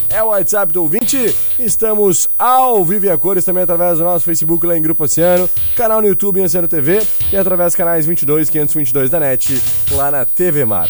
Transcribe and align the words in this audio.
É 0.09 0.23
o 0.23 0.27
WhatsApp 0.27 0.71
do 0.71 0.83
ouvinte. 0.83 1.35
Estamos 1.59 2.27
ao 2.37 2.85
vivo 2.85 3.07
e 3.07 3.09
a 3.09 3.17
cores 3.17 3.43
também 3.43 3.63
através 3.63 3.97
do 3.97 4.03
nosso 4.03 4.25
Facebook 4.25 4.63
lá 4.65 4.77
em 4.77 4.81
Grupo 4.81 5.03
Oceano, 5.03 5.49
canal 5.75 6.01
no 6.01 6.07
YouTube 6.07 6.39
em 6.39 6.43
Oceano 6.43 6.67
TV 6.67 7.01
e 7.31 7.37
através 7.37 7.69
dos 7.69 7.75
canais 7.75 8.05
22 8.05 8.49
522 8.49 9.09
da 9.09 9.19
NET 9.19 9.59
lá 9.91 10.11
na 10.11 10.23
TV 10.23 10.65
Mar. 10.65 10.82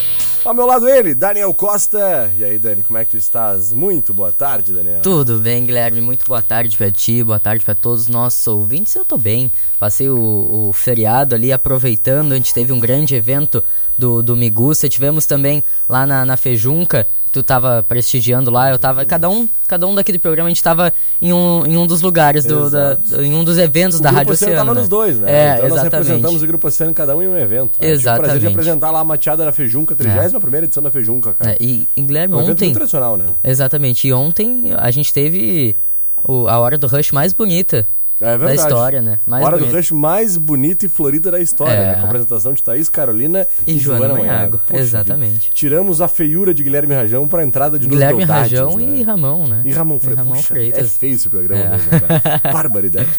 Ao 0.45 0.53
meu 0.53 0.65
lado 0.65 0.89
ele, 0.89 1.15
Daniel 1.15 1.53
Costa. 1.53 2.29
E 2.35 2.43
aí, 2.43 2.59
Dani, 2.59 2.83
como 2.83 2.99
é 2.99 3.05
que 3.05 3.11
tu 3.11 3.17
estás? 3.17 3.71
Muito 3.71 4.13
boa 4.13 4.31
tarde, 4.31 4.73
Daniel. 4.73 5.01
Tudo 5.01 5.39
bem, 5.39 5.65
Guilherme. 5.65 6.01
Muito 6.01 6.25
boa 6.25 6.41
tarde 6.41 6.75
pra 6.75 6.91
ti, 6.91 7.23
boa 7.23 7.39
tarde 7.39 7.63
pra 7.63 7.73
todos 7.73 8.01
os 8.01 8.07
nossos 8.09 8.45
ouvintes. 8.47 8.93
Eu 8.93 9.05
tô 9.05 9.17
bem. 9.17 9.49
Passei 9.79 10.09
o, 10.09 10.67
o 10.69 10.73
feriado 10.73 11.33
ali 11.33 11.53
aproveitando. 11.53 12.33
A 12.33 12.35
gente 12.35 12.53
teve 12.53 12.73
um 12.73 12.79
grande 12.79 13.15
evento 13.15 13.63
do, 13.97 14.21
do 14.21 14.35
Miguça. 14.35 14.89
Tivemos 14.89 15.25
também 15.25 15.63
lá 15.87 16.05
na, 16.05 16.25
na 16.25 16.35
Fejunca 16.35 17.07
tu 17.33 17.41
tava 17.43 17.83
prestigiando 17.85 18.51
lá, 18.51 18.69
eu 18.69 18.77
tava. 18.77 19.03
Cada 19.03 19.27
um, 19.27 19.49
cada 19.67 19.87
um 19.87 19.95
daqui 19.95 20.13
do 20.13 20.19
programa, 20.19 20.47
a 20.47 20.49
gente 20.51 20.61
tava 20.61 20.93
em 21.19 21.33
um, 21.33 21.65
em 21.65 21.75
um 21.75 21.87
dos 21.87 22.01
lugares, 22.01 22.45
do, 22.45 22.69
da, 22.69 22.97
em 23.19 23.33
um 23.33 23.43
dos 23.43 23.57
eventos 23.57 23.99
o 23.99 24.03
da 24.03 24.11
Rádio 24.11 24.33
Oceano 24.33 24.55
tava 24.55 24.73
né? 24.75 24.79
nos 24.79 24.87
dois, 24.87 25.17
né? 25.19 25.31
É, 25.31 25.43
então 25.55 25.63
nós 25.63 25.71
exatamente. 25.79 25.91
representamos 26.07 26.43
o 26.43 26.47
Grupo 26.47 26.67
Oceano, 26.67 26.93
cada 26.93 27.15
um 27.17 27.23
em 27.23 27.27
um 27.27 27.35
evento. 27.37 27.71
né? 27.71 27.77
Tive 27.79 27.91
o 27.91 27.93
Exatamente. 27.95 28.23
prazer 28.23 28.39
de 28.41 28.47
apresentar 28.47 28.91
lá 28.91 28.99
a 28.99 29.03
mateada 29.03 29.43
da 29.43 29.51
Fejunca, 29.51 29.95
31 29.95 30.39
primeira 30.39 30.65
edição 30.67 30.83
da 30.83 30.91
Fejunca, 30.91 31.33
cara. 31.33 31.51
É, 31.51 31.57
e, 31.59 31.87
e 31.97 32.01
Guilherme, 32.03 32.35
um 32.35 32.37
evento 32.37 32.51
ontem. 32.51 32.65
muito 32.65 32.75
tradicional, 32.75 33.17
né? 33.17 33.25
Exatamente. 33.43 34.07
E 34.07 34.13
ontem 34.13 34.71
a 34.77 34.91
gente 34.91 35.11
teve 35.11 35.75
o- 36.23 36.47
a 36.47 36.59
hora 36.59 36.77
do 36.77 36.85
rush 36.87 37.11
mais 37.11 37.33
bonita 37.33 37.87
É 38.21 38.37
da 38.37 38.53
história, 38.55 39.01
né? 39.01 39.19
Mais 39.25 39.43
Hora 39.43 39.57
do 39.57 39.61
bonita. 39.65 39.77
rush 39.77 39.91
mais 39.91 40.37
bonita 40.37 40.85
e 40.85 40.89
florida 40.89 41.31
da 41.31 41.39
história, 41.41 41.73
É. 41.73 41.85
né? 41.87 41.93
Com 41.95 42.01
a 42.01 42.05
apresentação 42.05 42.53
de 42.53 42.63
Thaís 42.63 42.87
Carolina 42.87 43.45
E 43.67 43.77
Joana 43.77 44.09
Manhago. 44.09 44.21
Manhago, 44.25 44.61
Poxa 44.67 44.81
exatamente. 44.81 45.51
Tiramos 45.51 45.99
a 45.99 46.07
feiura 46.07 46.53
de 46.53 46.63
Guilherme 46.63 46.93
Rajão 46.93 47.27
pra 47.27 47.43
entrada 47.43 47.77
de 47.77 47.87
Guilherme 47.87 48.23
Rajão 48.23 48.77
né? 48.77 48.97
e 48.99 49.03
Ramão, 49.03 49.45
né? 49.47 49.61
E 49.65 49.71
Ramon 49.71 49.99
Freitas. 49.99 50.23
Ramon 50.23 50.35
Puxa, 50.37 50.47
Freitas. 50.47 50.79
É 50.95 50.99
feio 50.99 51.13
esse 51.15 51.27
programa 51.27 51.63
É. 51.63 51.69
mesmo, 51.71 51.89
cara. 51.89 52.41
Barbaridade. 52.53 53.09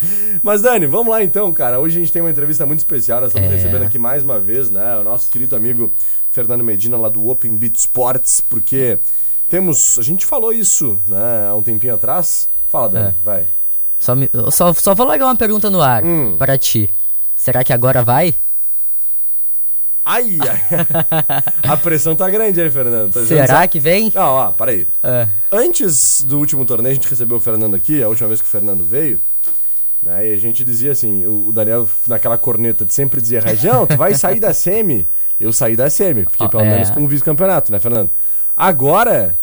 Mas, 0.43 0.63
Dani, 0.63 0.87
vamos 0.87 1.09
lá 1.09 1.23
então, 1.23 1.53
cara. 1.53 1.79
Hoje 1.81 1.97
a 1.97 2.01
gente 2.01 2.13
tem 2.13 2.23
uma 2.23 2.31
entrevista 2.31 2.65
muito 2.65 2.79
especial. 2.81 3.21
Nós 3.21 3.31
estamos 3.31 3.51
É. 3.51 3.55
recebendo 3.57 3.83
aqui 3.83 3.99
mais 3.99 4.23
uma 4.23 4.39
vez, 4.39 4.71
né? 4.71 4.97
O 4.97 5.05
nosso 5.05 5.29
querido 5.29 5.55
amigo 5.57 5.93
Fernando 6.31 6.65
Medina, 6.65 6.97
lá 6.97 7.09
do 7.09 7.29
Open 7.29 7.55
Beat 7.57 7.77
Sports, 7.77 8.41
porque 8.41 8.99
temos. 9.51 9.99
A 9.99 10.03
gente 10.03 10.25
falou 10.25 10.53
isso, 10.53 10.99
né, 11.07 11.49
há 11.49 11.55
um 11.55 11.63
tempinho 11.63 11.95
atrás. 11.95 12.49
Fala, 12.69 12.89
Dani, 12.89 13.09
É. 13.09 13.15
vai. 13.25 13.45
Só, 14.05 14.15
me- 14.15 14.29
só, 14.51 14.71
só 14.75 14.95
vou 14.95 15.07
largar 15.07 15.25
uma 15.25 15.35
pergunta 15.37 15.71
no 15.71 15.81
ar 15.81 16.05
Hum. 16.05 16.37
para 16.37 16.59
ti. 16.59 16.91
Será 17.35 17.65
que 17.65 17.73
agora 17.73 18.03
vai? 18.05 18.35
Ai, 20.05 20.37
ai. 20.43 20.61
A 21.67 21.77
pressão 21.79 22.15
tá 22.15 22.29
grande 22.29 22.61
aí, 22.61 22.71
Fernando. 22.71 23.15
Tá 23.15 23.25
Será 23.25 23.67
que 23.67 23.81
vem? 23.81 24.13
Não, 24.15 24.23
ó, 24.35 24.53
peraí. 24.53 24.87
É. 25.03 25.27
Antes 25.51 26.21
do 26.23 26.39
último 26.39 26.67
torneio, 26.67 26.93
a 26.93 26.95
gente 26.95 27.09
recebeu 27.09 27.39
o 27.39 27.41
Fernando 27.41 27.75
aqui, 27.75 28.03
a 28.03 28.09
última 28.09 28.29
vez 28.29 28.43
que 28.43 28.47
o 28.47 28.51
Fernando 28.51 28.85
veio. 28.85 29.19
Né, 30.03 30.29
e 30.29 30.35
a 30.35 30.39
gente 30.39 30.63
dizia 30.63 30.93
assim, 30.93 31.25
o 31.25 31.49
o 31.49 31.53
Daniel, 31.53 31.89
naquela 32.07 32.37
corneta, 32.37 32.85
de 32.85 32.93
sempre 32.93 33.23
dizia, 33.23 33.41
Rajão, 33.41 33.87
tu 33.87 33.97
vai 33.97 34.13
sair 34.15 34.39
da 34.39 34.53
semi. 34.53 35.07
Eu 35.41 35.51
saí 35.51 35.75
da 35.75 35.89
semi, 35.89 36.27
fiquei 36.31 36.47
pelo 36.51 36.63
é. 36.63 36.69
menos 36.73 36.91
com 36.91 37.03
o 37.03 37.09
vice-campeonato, 37.09 37.73
né, 37.73 37.79
Fernando? 37.79 38.11
Agora, 38.55 39.39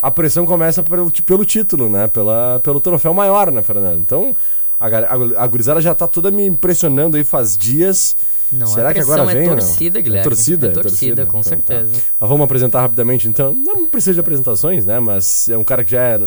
a 0.00 0.10
pressão 0.10 0.46
começa 0.46 0.82
pelo, 0.82 1.10
pelo 1.22 1.44
título, 1.44 1.88
né? 1.88 2.06
Pela, 2.08 2.60
pelo 2.62 2.80
troféu 2.80 3.12
maior, 3.12 3.50
né, 3.50 3.62
Fernando? 3.62 4.00
Então, 4.00 4.34
a, 4.78 4.86
a, 4.86 5.44
a 5.44 5.46
gurizada 5.46 5.80
já 5.80 5.94
tá 5.94 6.06
toda 6.06 6.30
me 6.30 6.46
impressionando 6.46 7.16
aí 7.16 7.24
faz 7.24 7.56
dias. 7.56 8.16
Não, 8.50 8.66
Será 8.66 8.90
a 8.90 8.94
que 8.94 9.00
agora 9.00 9.24
vem 9.26 9.42
é 9.44 9.46
não? 9.46 9.56
torcida, 9.56 10.00
Guilherme. 10.00 10.20
É 10.20 10.22
torcida? 10.24 10.66
É 10.68 10.70
torcida, 10.70 11.26
com 11.26 11.40
Então, 11.40 11.42
tá. 11.42 11.48
certeza. 11.74 12.02
Mas 12.18 12.28
vamos 12.30 12.44
apresentar 12.44 12.80
rapidamente, 12.80 13.26
então. 13.28 13.52
Não 13.52 13.86
precisa 13.86 14.14
de 14.14 14.20
apresentações, 14.20 14.86
né? 14.86 15.00
Mas 15.00 15.48
é 15.48 15.58
um 15.58 15.64
cara 15.64 15.84
que 15.84 15.90
já 15.90 16.00
é, 16.02 16.20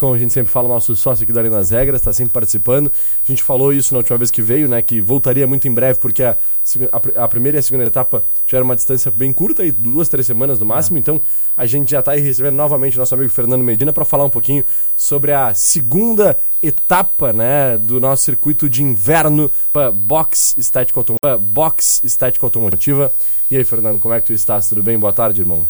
como 0.00 0.14
a 0.14 0.18
gente 0.18 0.32
sempre 0.32 0.50
fala, 0.50 0.66
nosso 0.66 0.96
sócio 0.96 1.22
aqui 1.22 1.32
do 1.32 1.38
Além 1.38 1.50
das 1.50 1.70
Regras, 1.70 2.00
está 2.00 2.12
sempre 2.12 2.32
participando. 2.32 2.90
A 3.22 3.30
gente 3.30 3.42
falou 3.42 3.72
isso 3.72 3.92
na 3.92 3.98
última 3.98 4.16
vez 4.16 4.30
que 4.30 4.40
veio, 4.40 4.66
né? 4.66 4.80
Que 4.80 5.00
voltaria 5.00 5.46
muito 5.46 5.68
em 5.68 5.72
breve, 5.72 6.00
porque 6.00 6.22
a, 6.22 6.36
a 6.90 7.24
a 7.24 7.28
primeira 7.28 7.58
e 7.58 7.60
a 7.60 7.62
segunda 7.62 7.84
etapa 7.84 8.24
tiveram 8.46 8.64
uma 8.64 8.74
distância 8.74 9.10
bem 9.10 9.32
curta, 9.32 9.62
aí, 9.62 9.70
duas, 9.70 10.08
três 10.08 10.26
semanas 10.26 10.58
no 10.58 10.64
máximo. 10.64 10.98
Então 10.98 11.20
a 11.56 11.66
gente 11.66 11.90
já 11.90 12.00
está 12.00 12.12
aí 12.12 12.20
recebendo 12.20 12.54
novamente 12.54 12.96
nosso 12.96 13.14
amigo 13.14 13.30
Fernando 13.30 13.62
Medina 13.62 13.92
para 13.92 14.04
falar 14.04 14.24
um 14.24 14.30
pouquinho 14.30 14.64
sobre 14.96 15.32
a 15.32 15.52
segunda 15.54 16.36
etapa, 16.62 17.32
né? 17.32 17.76
Do 17.76 18.00
nosso 18.00 18.24
circuito 18.24 18.68
de 18.68 18.82
inverno 18.82 19.50
para 19.72 19.92
box 19.92 20.54
estética 20.56 20.98
autom 20.98 21.16
pra 21.20 21.36
box 21.36 22.00
estética 22.02 22.46
automotiva. 22.46 23.12
E 23.50 23.56
aí, 23.56 23.64
Fernando, 23.64 23.98
como 23.98 24.14
é 24.14 24.20
que 24.20 24.28
tu 24.28 24.32
estás? 24.32 24.68
Tudo 24.68 24.82
bem? 24.82 24.98
Boa 24.98 25.12
tarde, 25.12 25.40
irmão. 25.40 25.66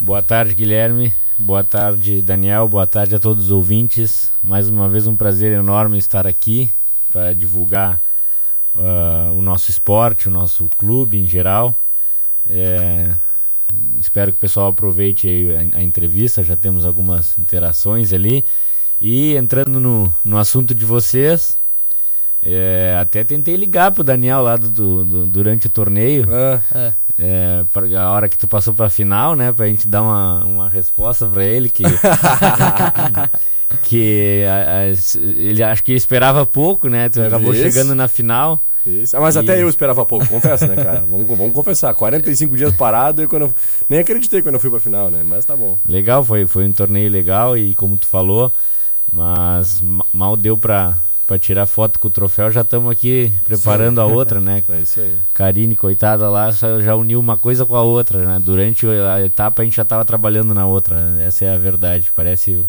Boa 0.00 0.22
tarde, 0.22 0.54
Guilherme. 0.54 1.23
Boa 1.38 1.64
tarde, 1.64 2.22
Daniel. 2.22 2.68
Boa 2.68 2.86
tarde 2.86 3.14
a 3.14 3.18
todos 3.18 3.46
os 3.46 3.50
ouvintes. 3.50 4.30
Mais 4.42 4.68
uma 4.68 4.88
vez 4.88 5.06
um 5.06 5.16
prazer 5.16 5.52
enorme 5.52 5.98
estar 5.98 6.26
aqui 6.26 6.70
para 7.12 7.34
divulgar 7.34 8.00
ah, 8.76 9.30
o 9.34 9.42
nosso 9.42 9.70
esporte, 9.70 10.28
o 10.28 10.30
nosso 10.30 10.70
clube 10.78 11.18
em 11.18 11.26
geral. 11.26 11.76
É, 12.48 13.12
espero 13.98 14.30
que 14.30 14.38
o 14.38 14.40
pessoal 14.40 14.68
aproveite 14.68 15.26
aí 15.28 15.56
a, 15.74 15.78
a 15.78 15.82
entrevista. 15.82 16.42
Já 16.42 16.56
temos 16.56 16.86
algumas 16.86 17.36
interações 17.38 18.12
ali. 18.12 18.44
E 19.00 19.34
entrando 19.36 19.80
no, 19.80 20.14
no 20.24 20.38
assunto 20.38 20.72
de 20.72 20.84
vocês, 20.84 21.58
é, 22.40 22.96
até 23.00 23.24
tentei 23.24 23.56
ligar 23.56 23.90
pro 23.90 24.04
Daniel 24.04 24.40
lá 24.40 24.56
do, 24.56 24.70
do- 24.70 25.04
do- 25.04 25.26
durante 25.26 25.66
o 25.66 25.70
torneio. 25.70 26.26
Ah, 26.32 26.62
É. 26.72 26.92
É, 27.18 27.64
pra- 27.72 27.86
a 28.00 28.10
hora 28.10 28.28
que 28.28 28.36
tu 28.36 28.48
passou 28.48 28.74
pra 28.74 28.90
final, 28.90 29.36
né? 29.36 29.52
Pra 29.52 29.66
gente 29.68 29.86
dar 29.86 30.02
uma, 30.02 30.44
uma 30.44 30.68
resposta 30.68 31.26
pra 31.26 31.44
ele 31.44 31.68
que. 31.68 31.84
que 33.82 34.44
a- 34.46 34.80
a- 34.80 35.18
ele 35.20 35.62
acho 35.62 35.82
que 35.82 35.92
esperava 35.92 36.44
pouco, 36.46 36.88
né? 36.88 37.08
Tu 37.08 37.20
É 37.20 37.26
acabou 37.26 37.52
isso. 37.54 37.62
chegando 37.62 37.94
na 37.94 38.08
final. 38.08 38.60
isso. 38.86 39.16
Ah, 39.16 39.20
mas 39.20 39.36
E- 39.36 39.38
até 39.38 39.62
eu 39.62 39.68
esperava 39.68 40.04
pouco, 40.04 40.26
confesso, 40.28 40.66
né, 40.66 40.76
cara? 40.76 41.04
Vamos, 41.08 41.26
vamos 41.26 41.52
confessar. 41.52 41.94
45 41.94 42.56
dias 42.56 42.74
parado 42.76 43.22
e 43.22 43.26
quando 43.26 43.42
eu... 43.42 43.54
Nem 43.88 44.00
acreditei 44.00 44.42
quando 44.42 44.54
eu 44.56 44.60
fui 44.60 44.70
pra 44.70 44.80
final, 44.80 45.10
né? 45.10 45.22
Mas 45.24 45.44
tá 45.44 45.56
bom. 45.56 45.76
Legal, 45.88 46.22
foi, 46.24 46.46
foi 46.46 46.66
um 46.66 46.72
torneio 46.72 47.10
legal 47.10 47.56
e 47.56 47.74
como 47.74 47.96
tu 47.96 48.06
falou, 48.06 48.52
Mas 49.10 49.82
mal 50.12 50.36
deu 50.36 50.56
pra, 50.58 50.98
pra 51.26 51.38
tirar 51.38 51.66
foto 51.66 51.98
com 51.98 52.08
o 52.08 52.10
troféu, 52.10 52.50
já 52.50 52.60
estamos 52.60 52.90
aqui 52.90 53.32
preparando 53.44 53.96
Sim. 53.96 54.02
a 54.02 54.04
outra, 54.06 54.40
né? 54.40 54.62
É 54.68 54.80
isso 54.80 55.00
aí. 55.00 55.14
Karine, 55.32 55.76
coitada 55.76 56.28
lá, 56.28 56.50
já 56.50 56.94
uniu 56.94 57.20
uma 57.20 57.36
coisa 57.36 57.64
com 57.64 57.76
a 57.76 57.82
outra, 57.82 58.24
né? 58.24 58.38
Durante 58.42 58.86
a 58.86 59.24
etapa 59.24 59.62
a 59.62 59.64
gente 59.64 59.76
já 59.76 59.82
estava 59.82 60.04
trabalhando 60.04 60.52
na 60.52 60.66
outra, 60.66 61.16
essa 61.20 61.44
é 61.44 61.54
a 61.54 61.58
verdade. 61.58 62.10
Parece 62.14 62.52
o 62.52 62.66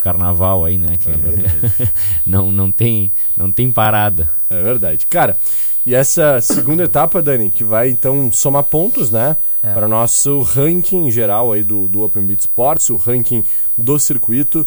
carnaval 0.00 0.64
aí, 0.64 0.78
né? 0.78 0.96
Que 0.98 1.10
é 1.10 1.14
não, 2.26 2.50
não, 2.50 2.70
tem, 2.70 3.12
não 3.36 3.50
tem 3.50 3.70
parada. 3.70 4.30
É 4.48 4.62
verdade. 4.62 5.06
Cara, 5.06 5.36
e 5.84 5.94
essa 5.94 6.40
segunda 6.40 6.84
etapa, 6.84 7.22
Dani, 7.22 7.50
que 7.50 7.64
vai 7.64 7.88
então 7.88 8.30
somar 8.30 8.64
pontos, 8.64 9.10
né? 9.10 9.36
É. 9.62 9.72
Para 9.72 9.86
o 9.86 9.88
nosso 9.88 10.42
ranking 10.42 11.10
geral 11.10 11.52
aí 11.52 11.62
do, 11.62 11.88
do 11.88 12.02
Open 12.02 12.26
Beat 12.26 12.40
Sports, 12.40 12.90
o 12.90 12.96
ranking 12.96 13.42
do 13.76 13.98
circuito 13.98 14.66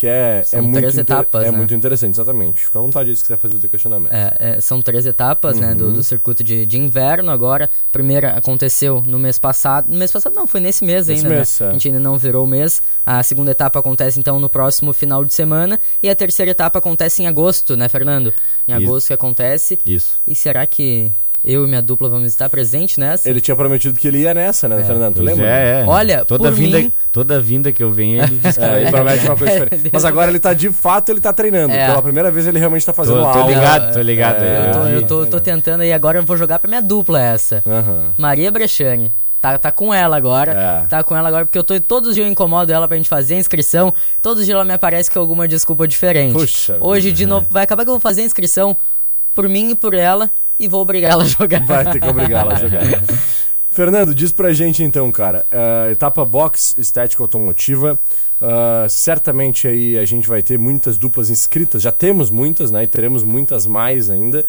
que 0.00 0.06
é, 0.06 0.42
são 0.42 0.60
é, 0.60 0.62
muito, 0.62 0.78
três 0.78 0.96
etapas, 0.96 1.44
é 1.44 1.52
né? 1.52 1.58
muito 1.58 1.74
interessante, 1.74 2.14
exatamente. 2.14 2.64
Fica 2.64 2.78
à 2.78 2.80
vontade 2.80 3.14
se 3.14 3.20
quiser 3.20 3.36
fazer 3.36 3.56
o 3.56 3.58
teu 3.58 3.68
questionamento. 3.68 4.10
É, 4.10 4.34
é, 4.38 4.60
são 4.62 4.80
três 4.80 5.04
etapas 5.04 5.56
uhum. 5.56 5.60
né, 5.60 5.74
do, 5.74 5.90
do 5.90 5.96
uhum. 5.96 6.02
circuito 6.02 6.42
de, 6.42 6.64
de 6.64 6.78
inverno 6.78 7.30
agora. 7.30 7.66
A 7.66 7.92
primeira 7.92 8.30
aconteceu 8.30 9.02
no 9.06 9.18
mês 9.18 9.38
passado. 9.38 9.90
No 9.90 9.98
mês 9.98 10.10
passado 10.10 10.34
não, 10.34 10.46
foi 10.46 10.58
nesse 10.58 10.86
mês 10.86 11.10
ainda. 11.10 11.28
Mês, 11.28 11.60
né? 11.60 11.66
É. 11.66 11.68
A 11.68 11.72
gente 11.74 11.88
ainda 11.88 12.00
não 12.00 12.16
virou 12.16 12.44
o 12.44 12.48
mês. 12.48 12.80
A 13.04 13.22
segunda 13.22 13.50
etapa 13.50 13.78
acontece 13.78 14.18
então 14.18 14.40
no 14.40 14.48
próximo 14.48 14.94
final 14.94 15.22
de 15.22 15.34
semana. 15.34 15.78
E 16.02 16.08
a 16.08 16.16
terceira 16.16 16.50
etapa 16.50 16.78
acontece 16.78 17.22
em 17.22 17.26
agosto, 17.26 17.76
né, 17.76 17.86
Fernando? 17.86 18.32
Em 18.66 18.72
Isso. 18.72 18.82
agosto 18.82 19.06
que 19.08 19.12
acontece. 19.12 19.78
Isso. 19.84 20.18
E 20.26 20.34
será 20.34 20.66
que 20.66 21.12
eu 21.42 21.64
e 21.64 21.68
minha 21.68 21.80
dupla 21.80 22.08
vamos 22.08 22.26
estar 22.26 22.50
presentes 22.50 22.98
nessa. 22.98 23.28
Ele 23.28 23.40
tinha 23.40 23.56
prometido 23.56 23.98
que 23.98 24.06
ele 24.06 24.18
ia 24.18 24.34
nessa, 24.34 24.68
né, 24.68 24.80
é. 24.80 24.84
Fernando? 24.84 25.14
Tu 25.16 25.22
lembra? 25.22 25.46
É, 25.46 25.80
é. 25.80 25.84
Olha, 25.86 26.24
toda 26.24 26.50
vinda, 26.50 26.78
mim... 26.78 26.92
toda 27.10 27.40
vinda 27.40 27.72
que 27.72 27.82
eu 27.82 27.90
venho, 27.90 28.22
ele 28.22 28.36
diz 28.36 28.58
que 28.58 28.64
é, 28.64 28.82
ele 28.82 28.90
promete 28.90 29.26
uma 29.26 29.36
coisa 29.36 29.52
diferente. 29.64 29.90
Mas 29.92 30.04
agora 30.04 30.30
ele 30.30 30.38
tá 30.38 30.52
de 30.52 30.70
fato, 30.70 31.10
ele 31.10 31.20
tá 31.20 31.32
treinando. 31.32 31.72
É. 31.72 31.86
Pela 31.86 32.02
primeira 32.02 32.30
vez 32.30 32.46
ele 32.46 32.58
realmente 32.58 32.84
tá 32.84 32.92
fazendo 32.92 33.16
tô, 33.16 33.32
tô 33.32 33.38
aula. 33.38 33.54
ligado, 33.54 33.94
tô 33.94 34.00
ligado. 34.02 34.42
É, 34.42 34.68
eu, 34.68 34.72
tô, 34.72 34.88
eu 34.88 35.06
tô, 35.06 35.26
tô, 35.26 35.40
tentando 35.40 35.82
e 35.82 35.92
agora 35.92 36.18
eu 36.18 36.22
vou 36.24 36.36
jogar 36.36 36.58
pra 36.58 36.68
minha 36.68 36.82
dupla 36.82 37.22
essa. 37.22 37.62
Uhum. 37.64 38.10
Maria 38.18 38.50
Brechani. 38.50 39.10
Tá, 39.40 39.56
tá 39.56 39.72
com 39.72 39.94
ela 39.94 40.18
agora. 40.18 40.52
É. 40.52 40.86
Tá 40.86 41.02
com 41.02 41.16
ela 41.16 41.28
agora, 41.28 41.46
porque 41.46 41.56
eu 41.56 41.64
tô. 41.64 41.80
Todos 41.80 42.10
os 42.10 42.14
dias 42.14 42.26
eu 42.26 42.30
incomodo 42.30 42.70
ela 42.70 42.86
pra 42.86 42.98
gente 42.98 43.08
fazer 43.08 43.36
a 43.36 43.38
inscrição. 43.38 43.94
Todos 44.20 44.40
os 44.40 44.44
dias 44.44 44.54
ela 44.54 44.66
me 44.66 44.74
aparece 44.74 45.10
com 45.10 45.18
alguma 45.18 45.48
desculpa 45.48 45.88
diferente. 45.88 46.34
Puxa. 46.34 46.76
Hoje, 46.78 47.10
de 47.10 47.24
novo, 47.24 47.46
vai 47.48 47.64
acabar 47.64 47.84
que 47.84 47.88
eu 47.88 47.94
vou 47.94 48.00
fazer 48.00 48.20
a 48.20 48.24
inscrição 48.26 48.76
por 49.34 49.48
mim 49.48 49.70
e 49.70 49.74
por 49.74 49.94
ela 49.94 50.30
e 50.60 50.68
vou 50.68 50.82
obrigar 50.82 51.12
ela 51.12 51.24
a 51.24 51.26
jogar. 51.26 51.64
Vai 51.64 51.90
ter 51.90 52.00
que 52.00 52.06
obrigar 52.06 52.42
ela 52.42 52.54
a 52.54 52.58
jogar. 52.58 52.82
Fernando, 53.70 54.14
diz 54.14 54.30
pra 54.30 54.52
gente 54.52 54.82
então, 54.82 55.10
cara, 55.10 55.46
uh, 55.50 55.90
etapa 55.90 56.24
box 56.24 56.74
estética 56.76 57.22
automotiva. 57.22 57.98
Uh, 58.40 58.88
certamente 58.88 59.66
aí 59.66 59.98
a 59.98 60.04
gente 60.04 60.28
vai 60.28 60.42
ter 60.42 60.58
muitas 60.58 60.98
duplas 60.98 61.30
inscritas, 61.30 61.82
já 61.82 61.92
temos 61.92 62.30
muitas, 62.30 62.70
né? 62.70 62.84
E 62.84 62.86
teremos 62.86 63.22
muitas 63.22 63.66
mais 63.66 64.10
ainda. 64.10 64.44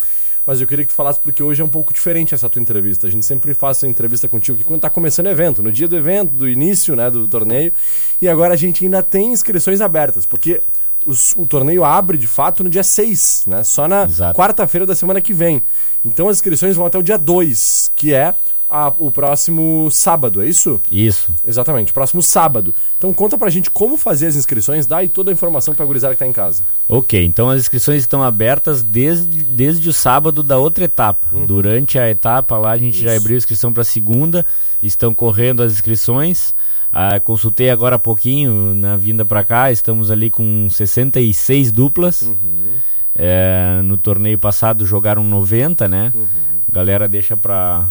Mas 0.46 0.60
eu 0.60 0.68
queria 0.68 0.84
que 0.84 0.92
tu 0.92 0.96
falasse 0.96 1.20
porque 1.20 1.44
hoje 1.44 1.62
é 1.62 1.66
um 1.66 1.70
pouco 1.70 1.94
diferente 1.94 2.34
essa 2.34 2.50
tua 2.50 2.62
entrevista. 2.62 3.06
A 3.06 3.10
gente 3.12 3.26
sempre 3.26 3.54
faz 3.54 3.84
a 3.84 3.88
entrevista 3.88 4.28
contigo 4.28 4.58
que 4.58 4.64
quando 4.64 4.82
tá 4.82 4.90
começando 4.90 5.28
o 5.28 5.30
evento, 5.30 5.62
no 5.62 5.72
dia 5.72 5.88
do 5.88 5.96
evento, 5.96 6.34
do 6.34 6.50
início, 6.50 6.96
né, 6.96 7.12
do 7.12 7.28
torneio. 7.28 7.72
E 8.20 8.28
agora 8.28 8.56
a 8.56 8.58
gente 8.58 8.84
ainda 8.84 9.04
tem 9.04 9.32
inscrições 9.32 9.82
abertas, 9.82 10.26
porque 10.26 10.60
os, 11.06 11.34
o 11.36 11.46
torneio 11.46 11.84
abre 11.84 12.18
de 12.18 12.28
fato 12.28 12.64
no 12.64 12.70
dia 12.70 12.84
6, 12.84 13.44
né? 13.48 13.64
Só 13.64 13.88
na 13.88 14.08
quarta-feira 14.34 14.86
da 14.86 14.96
semana 14.96 15.22
que 15.22 15.34
vem. 15.34 15.62
Então 16.04 16.28
as 16.30 16.38
inscrições 16.38 16.76
vão 16.76 16.86
até 16.86 16.98
o 16.98 17.04
dia 17.04 17.18
2, 17.18 17.92
que 17.96 18.14
é 18.14 18.34
a, 18.72 18.88
o 18.98 19.12
próximo 19.12 19.90
sábado, 19.92 20.42
é 20.42 20.48
isso? 20.48 20.80
Isso. 20.90 21.36
Exatamente, 21.46 21.92
próximo 21.92 22.22
sábado. 22.22 22.74
Então 22.98 23.14
conta 23.14 23.38
pra 23.38 23.50
gente 23.50 23.70
como 23.70 23.98
fazer 23.98 24.28
as 24.28 24.38
inscrições, 24.38 24.88
dá 24.88 24.98
aí 24.98 25.10
toda 25.10 25.30
a 25.30 25.34
informação 25.34 25.76
pra 25.76 25.86
gurizada 25.86 26.14
que 26.14 26.20
tá 26.20 26.26
em 26.26 26.32
casa. 26.32 26.64
Ok, 26.88 27.22
então 27.26 27.50
as 27.50 27.60
inscrições 27.60 28.02
estão 28.02 28.24
abertas 28.24 28.82
desde, 28.82 29.44
desde 29.44 29.90
o 29.90 29.94
sábado 29.94 30.42
da 30.42 30.58
outra 30.58 30.86
etapa. 30.86 31.28
Uhum. 31.34 31.46
Durante 31.46 32.00
a 32.00 32.10
etapa 32.10 32.58
lá 32.58 32.72
a 32.72 32.78
gente 32.78 32.96
isso. 32.96 33.04
já 33.04 33.16
abriu 33.16 33.36
a 33.36 33.40
inscrição 33.40 33.74
pra 33.74 33.84
segunda, 33.84 34.46
estão 34.82 35.14
correndo 35.14 35.62
as 35.62 35.74
inscrições. 35.74 36.56
Ah, 36.92 37.20
consultei 37.20 37.70
agora 37.70 37.96
há 37.96 38.00
pouquinho 38.00 38.76
na 38.76 38.98
vinda 38.98 39.26
para 39.26 39.44
cá, 39.44 39.72
estamos 39.72 40.12
ali 40.12 40.30
com 40.30 40.68
66 40.70 41.72
duplas. 41.72 42.24
Uhum. 42.24 42.74
É, 43.14 43.82
no 43.84 43.98
torneio 43.98 44.38
passado 44.38 44.86
jogaram 44.86 45.24
90, 45.24 45.88
né? 45.88 46.12
Uhum. 46.16 46.28
Galera 46.70 47.08
deixa 47.08 47.36
para 47.36 47.88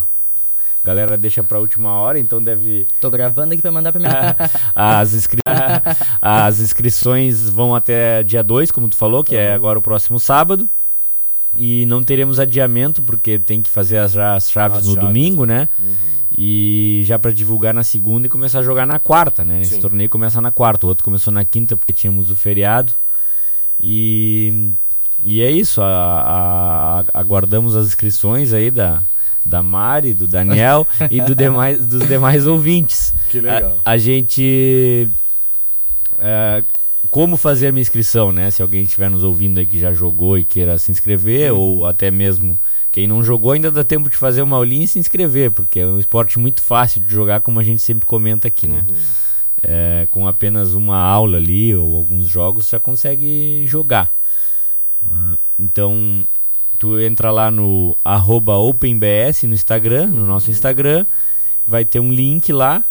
Galera 0.82 1.18
deixa 1.18 1.42
pra 1.42 1.58
última 1.58 1.90
hora, 1.92 2.18
então 2.18 2.40
deve. 2.40 2.88
Tô 3.00 3.10
gravando 3.10 3.52
aqui 3.52 3.60
pra 3.60 3.70
mandar 3.70 3.92
pra 3.92 4.00
minha. 4.00 4.36
as, 4.74 5.12
inscri... 5.12 5.40
as 6.22 6.60
inscrições 6.60 7.50
vão 7.50 7.74
até 7.74 8.22
dia 8.22 8.42
2, 8.42 8.70
como 8.70 8.88
tu 8.88 8.96
falou, 8.96 9.22
que 9.22 9.36
é 9.36 9.52
agora 9.52 9.78
o 9.78 9.82
próximo 9.82 10.18
sábado. 10.18 10.68
E 11.54 11.84
não 11.84 12.02
teremos 12.02 12.40
adiamento, 12.40 13.02
porque 13.02 13.38
tem 13.38 13.60
que 13.60 13.68
fazer 13.68 13.98
as, 13.98 14.16
as 14.16 14.50
chaves 14.50 14.78
as 14.78 14.86
no 14.86 14.94
chaves. 14.94 15.06
domingo, 15.08 15.44
né? 15.44 15.68
Uhum. 15.78 16.19
E 16.36 17.02
já 17.04 17.18
para 17.18 17.32
divulgar 17.32 17.74
na 17.74 17.82
segunda 17.82 18.26
e 18.26 18.30
começar 18.30 18.60
a 18.60 18.62
jogar 18.62 18.86
na 18.86 18.98
quarta, 18.98 19.44
né? 19.44 19.60
Esse 19.60 19.74
Sim. 19.74 19.80
torneio 19.80 20.08
começa 20.08 20.40
na 20.40 20.52
quarta, 20.52 20.86
o 20.86 20.88
outro 20.88 21.04
começou 21.04 21.32
na 21.32 21.44
quinta 21.44 21.76
porque 21.76 21.92
tínhamos 21.92 22.30
o 22.30 22.36
feriado. 22.36 22.92
E, 23.80 24.72
e 25.24 25.42
é 25.42 25.50
isso, 25.50 25.80
a, 25.80 25.86
a, 27.14 27.20
aguardamos 27.20 27.74
as 27.74 27.88
inscrições 27.88 28.52
aí 28.52 28.70
da, 28.70 29.02
da 29.44 29.62
Mari, 29.62 30.14
do 30.14 30.26
Daniel 30.26 30.86
e 31.10 31.20
do 31.20 31.34
demais, 31.34 31.84
dos 31.84 32.06
demais 32.06 32.46
ouvintes. 32.46 33.12
Que 33.28 33.40
legal. 33.40 33.78
A, 33.84 33.92
a 33.92 33.98
gente. 33.98 35.08
É, 36.18 36.62
como 37.10 37.36
fazer 37.36 37.68
a 37.68 37.72
minha 37.72 37.82
inscrição, 37.82 38.30
né? 38.30 38.50
Se 38.50 38.62
alguém 38.62 38.82
estiver 38.82 39.10
nos 39.10 39.24
ouvindo 39.24 39.58
aí 39.58 39.66
que 39.66 39.80
já 39.80 39.92
jogou 39.92 40.38
e 40.38 40.44
queira 40.44 40.78
se 40.78 40.92
inscrever, 40.92 41.52
uhum. 41.52 41.58
ou 41.58 41.86
até 41.86 42.10
mesmo 42.10 42.58
quem 42.92 43.06
não 43.06 43.22
jogou 43.22 43.52
ainda 43.52 43.70
dá 43.70 43.84
tempo 43.84 44.10
de 44.10 44.16
fazer 44.16 44.42
uma 44.42 44.56
aulinha 44.56 44.84
e 44.84 44.88
se 44.88 44.98
inscrever, 44.98 45.52
porque 45.52 45.80
é 45.80 45.86
um 45.86 45.98
esporte 45.98 46.38
muito 46.38 46.62
fácil 46.62 47.00
de 47.00 47.10
jogar, 47.10 47.40
como 47.40 47.60
a 47.60 47.62
gente 47.62 47.80
sempre 47.80 48.04
comenta 48.04 48.48
aqui, 48.48 48.66
né? 48.66 48.84
Uhum. 48.88 48.96
É, 49.62 50.08
com 50.10 50.26
apenas 50.26 50.72
uma 50.72 50.96
aula 50.96 51.36
ali 51.36 51.74
ou 51.74 51.94
alguns 51.94 52.26
jogos 52.26 52.68
já 52.68 52.80
consegue 52.80 53.64
jogar. 53.66 54.10
Uh, 55.04 55.38
então, 55.58 56.24
tu 56.78 56.98
entra 56.98 57.30
lá 57.30 57.50
no 57.50 57.96
OpenBS 58.04 59.42
no 59.42 59.54
Instagram, 59.54 60.08
no 60.08 60.26
nosso 60.26 60.46
uhum. 60.46 60.52
Instagram, 60.52 61.06
vai 61.66 61.84
ter 61.84 62.00
um 62.00 62.10
link 62.10 62.52
lá 62.52 62.82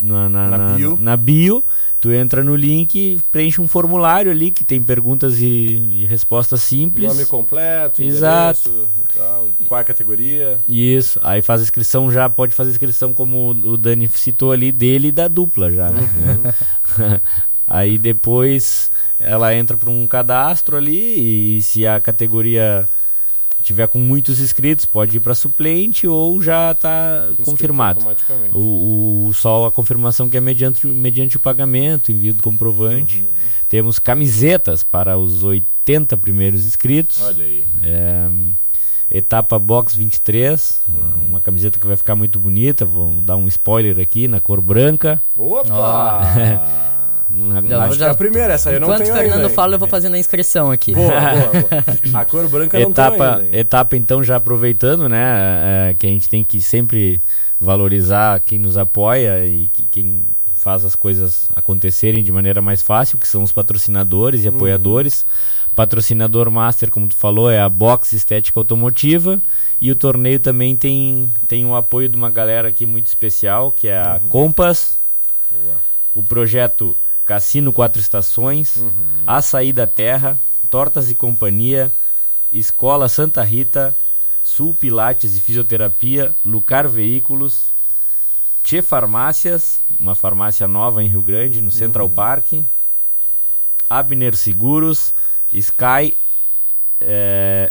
na, 0.00 0.28
na, 0.28 0.48
na, 0.48 0.58
na 0.58 0.74
bio. 0.74 0.98
Na 1.00 1.16
bio 1.16 1.64
Tu 2.04 2.12
entra 2.12 2.44
no 2.44 2.54
link, 2.54 3.18
preenche 3.32 3.62
um 3.62 3.66
formulário 3.66 4.30
ali 4.30 4.50
que 4.50 4.62
tem 4.62 4.82
perguntas 4.82 5.40
e, 5.40 5.46
e 5.46 6.04
respostas 6.04 6.60
simples. 6.60 7.08
Nome 7.08 7.24
completo, 7.24 8.02
Exato. 8.02 8.90
Tal, 9.16 9.48
qual 9.66 9.78
é 9.78 9.80
a 9.80 9.86
categoria. 9.86 10.58
Isso. 10.68 11.18
Aí 11.22 11.40
faz 11.40 11.62
a 11.62 11.64
inscrição 11.64 12.12
já, 12.12 12.28
pode 12.28 12.52
fazer 12.52 12.68
a 12.68 12.72
inscrição 12.72 13.14
como 13.14 13.52
o 13.52 13.78
Dani 13.78 14.06
citou 14.06 14.52
ali, 14.52 14.70
dele 14.70 15.08
e 15.08 15.12
da 15.12 15.28
dupla 15.28 15.72
já, 15.72 15.88
né? 15.88 16.02
Uhum. 16.02 17.20
Aí 17.66 17.96
depois 17.96 18.90
ela 19.18 19.56
entra 19.56 19.74
para 19.74 19.88
um 19.88 20.06
cadastro 20.06 20.76
ali 20.76 21.56
e 21.56 21.62
se 21.62 21.86
a 21.86 21.98
categoria 22.02 22.86
tiver 23.64 23.88
com 23.88 23.98
muitos 23.98 24.40
inscritos, 24.40 24.84
pode 24.84 25.16
ir 25.16 25.20
para 25.20 25.34
suplente 25.34 26.06
ou 26.06 26.40
já 26.40 26.72
está 26.72 27.28
confirmado. 27.44 28.04
O, 28.52 29.28
o, 29.28 29.34
só 29.34 29.66
a 29.66 29.72
confirmação 29.72 30.28
que 30.28 30.36
é 30.36 30.40
mediante, 30.40 30.86
mediante 30.86 31.36
o 31.36 31.40
pagamento, 31.40 32.12
envio 32.12 32.34
do 32.34 32.42
comprovante. 32.42 33.20
Uhum. 33.20 33.26
Temos 33.68 33.98
camisetas 33.98 34.84
para 34.84 35.16
os 35.16 35.42
80 35.42 36.16
primeiros 36.18 36.66
inscritos. 36.66 37.22
Olha 37.22 37.44
aí. 37.44 37.64
É, 37.82 38.28
etapa 39.10 39.58
Box 39.58 39.96
23, 39.96 40.82
uhum. 40.86 40.94
uma 41.28 41.40
camiseta 41.40 41.78
que 41.78 41.86
vai 41.86 41.96
ficar 41.96 42.14
muito 42.14 42.38
bonita. 42.38 42.84
Vou 42.84 43.20
dar 43.22 43.36
um 43.36 43.48
spoiler 43.48 43.98
aqui 43.98 44.28
na 44.28 44.40
cor 44.40 44.60
branca. 44.60 45.22
Opa! 45.36 46.84
Já, 47.68 47.84
Acho 47.84 47.92
já, 47.94 47.98
que 47.98 48.04
é 48.04 48.12
a 48.12 48.14
primeira, 48.14 48.54
essa 48.54 48.70
aí 48.70 48.76
eu 48.76 48.80
não 48.80 48.88
tenho 48.88 49.02
Enquanto 49.02 49.14
o 49.14 49.18
Fernando 49.18 49.36
ainda, 49.42 49.50
fala, 49.50 49.74
eu 49.74 49.78
vou 49.78 49.88
fazendo 49.88 50.14
a 50.14 50.18
inscrição 50.18 50.70
aqui. 50.70 50.94
Boa, 50.94 51.08
boa, 51.08 51.50
boa. 52.10 52.20
A 52.20 52.24
cor 52.24 52.48
branca 52.48 52.80
etapa, 52.80 53.32
não 53.32 53.40
tem 53.40 53.60
Etapa, 53.60 53.96
então, 53.96 54.22
já 54.22 54.36
aproveitando, 54.36 55.08
né, 55.08 55.90
é, 55.90 55.94
que 55.98 56.06
a 56.06 56.10
gente 56.10 56.28
tem 56.28 56.44
que 56.44 56.60
sempre 56.60 57.20
valorizar 57.58 58.40
quem 58.40 58.58
nos 58.58 58.76
apoia 58.76 59.46
e 59.46 59.68
que, 59.68 59.86
quem 59.86 60.24
faz 60.64 60.82
as 60.82 60.96
coisas 60.96 61.48
acontecerem 61.54 62.24
de 62.24 62.32
maneira 62.32 62.62
mais 62.62 62.80
fácil, 62.80 63.18
que 63.18 63.28
são 63.28 63.42
os 63.42 63.52
patrocinadores 63.52 64.44
e 64.44 64.48
uhum. 64.48 64.56
apoiadores. 64.56 65.26
Patrocinador 65.74 66.50
master, 66.50 66.88
como 66.88 67.08
tu 67.08 67.16
falou, 67.16 67.50
é 67.50 67.60
a 67.60 67.68
Box 67.68 68.14
Estética 68.14 68.58
Automotiva. 68.58 69.42
E 69.80 69.90
o 69.90 69.96
torneio 69.96 70.40
também 70.40 70.74
tem, 70.74 71.30
tem 71.46 71.66
o 71.66 71.74
apoio 71.74 72.08
de 72.08 72.16
uma 72.16 72.30
galera 72.30 72.68
aqui 72.68 72.86
muito 72.86 73.08
especial, 73.08 73.72
que 73.72 73.88
é 73.88 73.98
a 73.98 74.20
uhum. 74.22 74.28
Compass. 74.28 74.96
Boa. 75.50 75.76
O 76.14 76.22
projeto 76.22 76.96
Cassino 77.24 77.72
Quatro 77.72 78.00
Estações, 78.00 78.76
uhum. 78.76 78.92
Açaí 79.26 79.72
da 79.72 79.86
Terra, 79.86 80.38
Tortas 80.68 81.10
e 81.10 81.14
Companhia, 81.14 81.92
Escola 82.52 83.08
Santa 83.08 83.42
Rita, 83.42 83.96
Sul 84.42 84.74
Pilates 84.74 85.36
e 85.36 85.40
Fisioterapia, 85.40 86.34
Lucar 86.44 86.86
Veículos, 86.86 87.72
Tchê 88.62 88.82
Farmácias, 88.82 89.80
uma 89.98 90.14
farmácia 90.14 90.68
nova 90.68 91.02
em 91.02 91.08
Rio 91.08 91.22
Grande, 91.22 91.60
no 91.60 91.70
Central 91.70 92.06
uhum. 92.06 92.12
Park, 92.12 92.52
Abner 93.88 94.36
Seguros, 94.36 95.14
Sky, 95.52 96.16
é, 97.00 97.70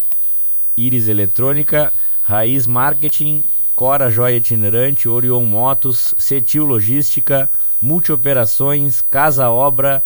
Iris 0.76 1.08
Eletrônica, 1.08 1.92
Raiz 2.22 2.66
Marketing, 2.66 3.44
Cora 3.74 4.10
Joia 4.10 4.36
Itinerante, 4.36 5.08
Orion 5.08 5.44
Motos, 5.44 6.14
Cetil 6.16 6.64
Logística, 6.64 7.50
Multioperações, 7.84 9.02
Casa 9.02 9.50
Obra, 9.50 10.02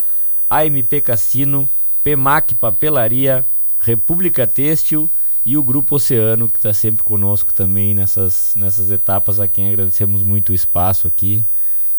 AMP 0.50 1.00
Cassino, 1.02 1.68
PEMAC 2.02 2.54
Papelaria, 2.54 3.46
República 3.78 4.46
Têxtil 4.46 5.08
e 5.44 5.56
o 5.56 5.62
Grupo 5.62 5.96
Oceano, 5.96 6.48
que 6.48 6.58
está 6.58 6.74
sempre 6.74 7.02
conosco 7.04 7.54
também 7.54 7.94
nessas, 7.94 8.52
nessas 8.56 8.90
etapas, 8.90 9.38
a 9.40 9.46
quem 9.46 9.68
agradecemos 9.68 10.22
muito 10.22 10.50
o 10.50 10.54
espaço 10.54 11.06
aqui 11.06 11.44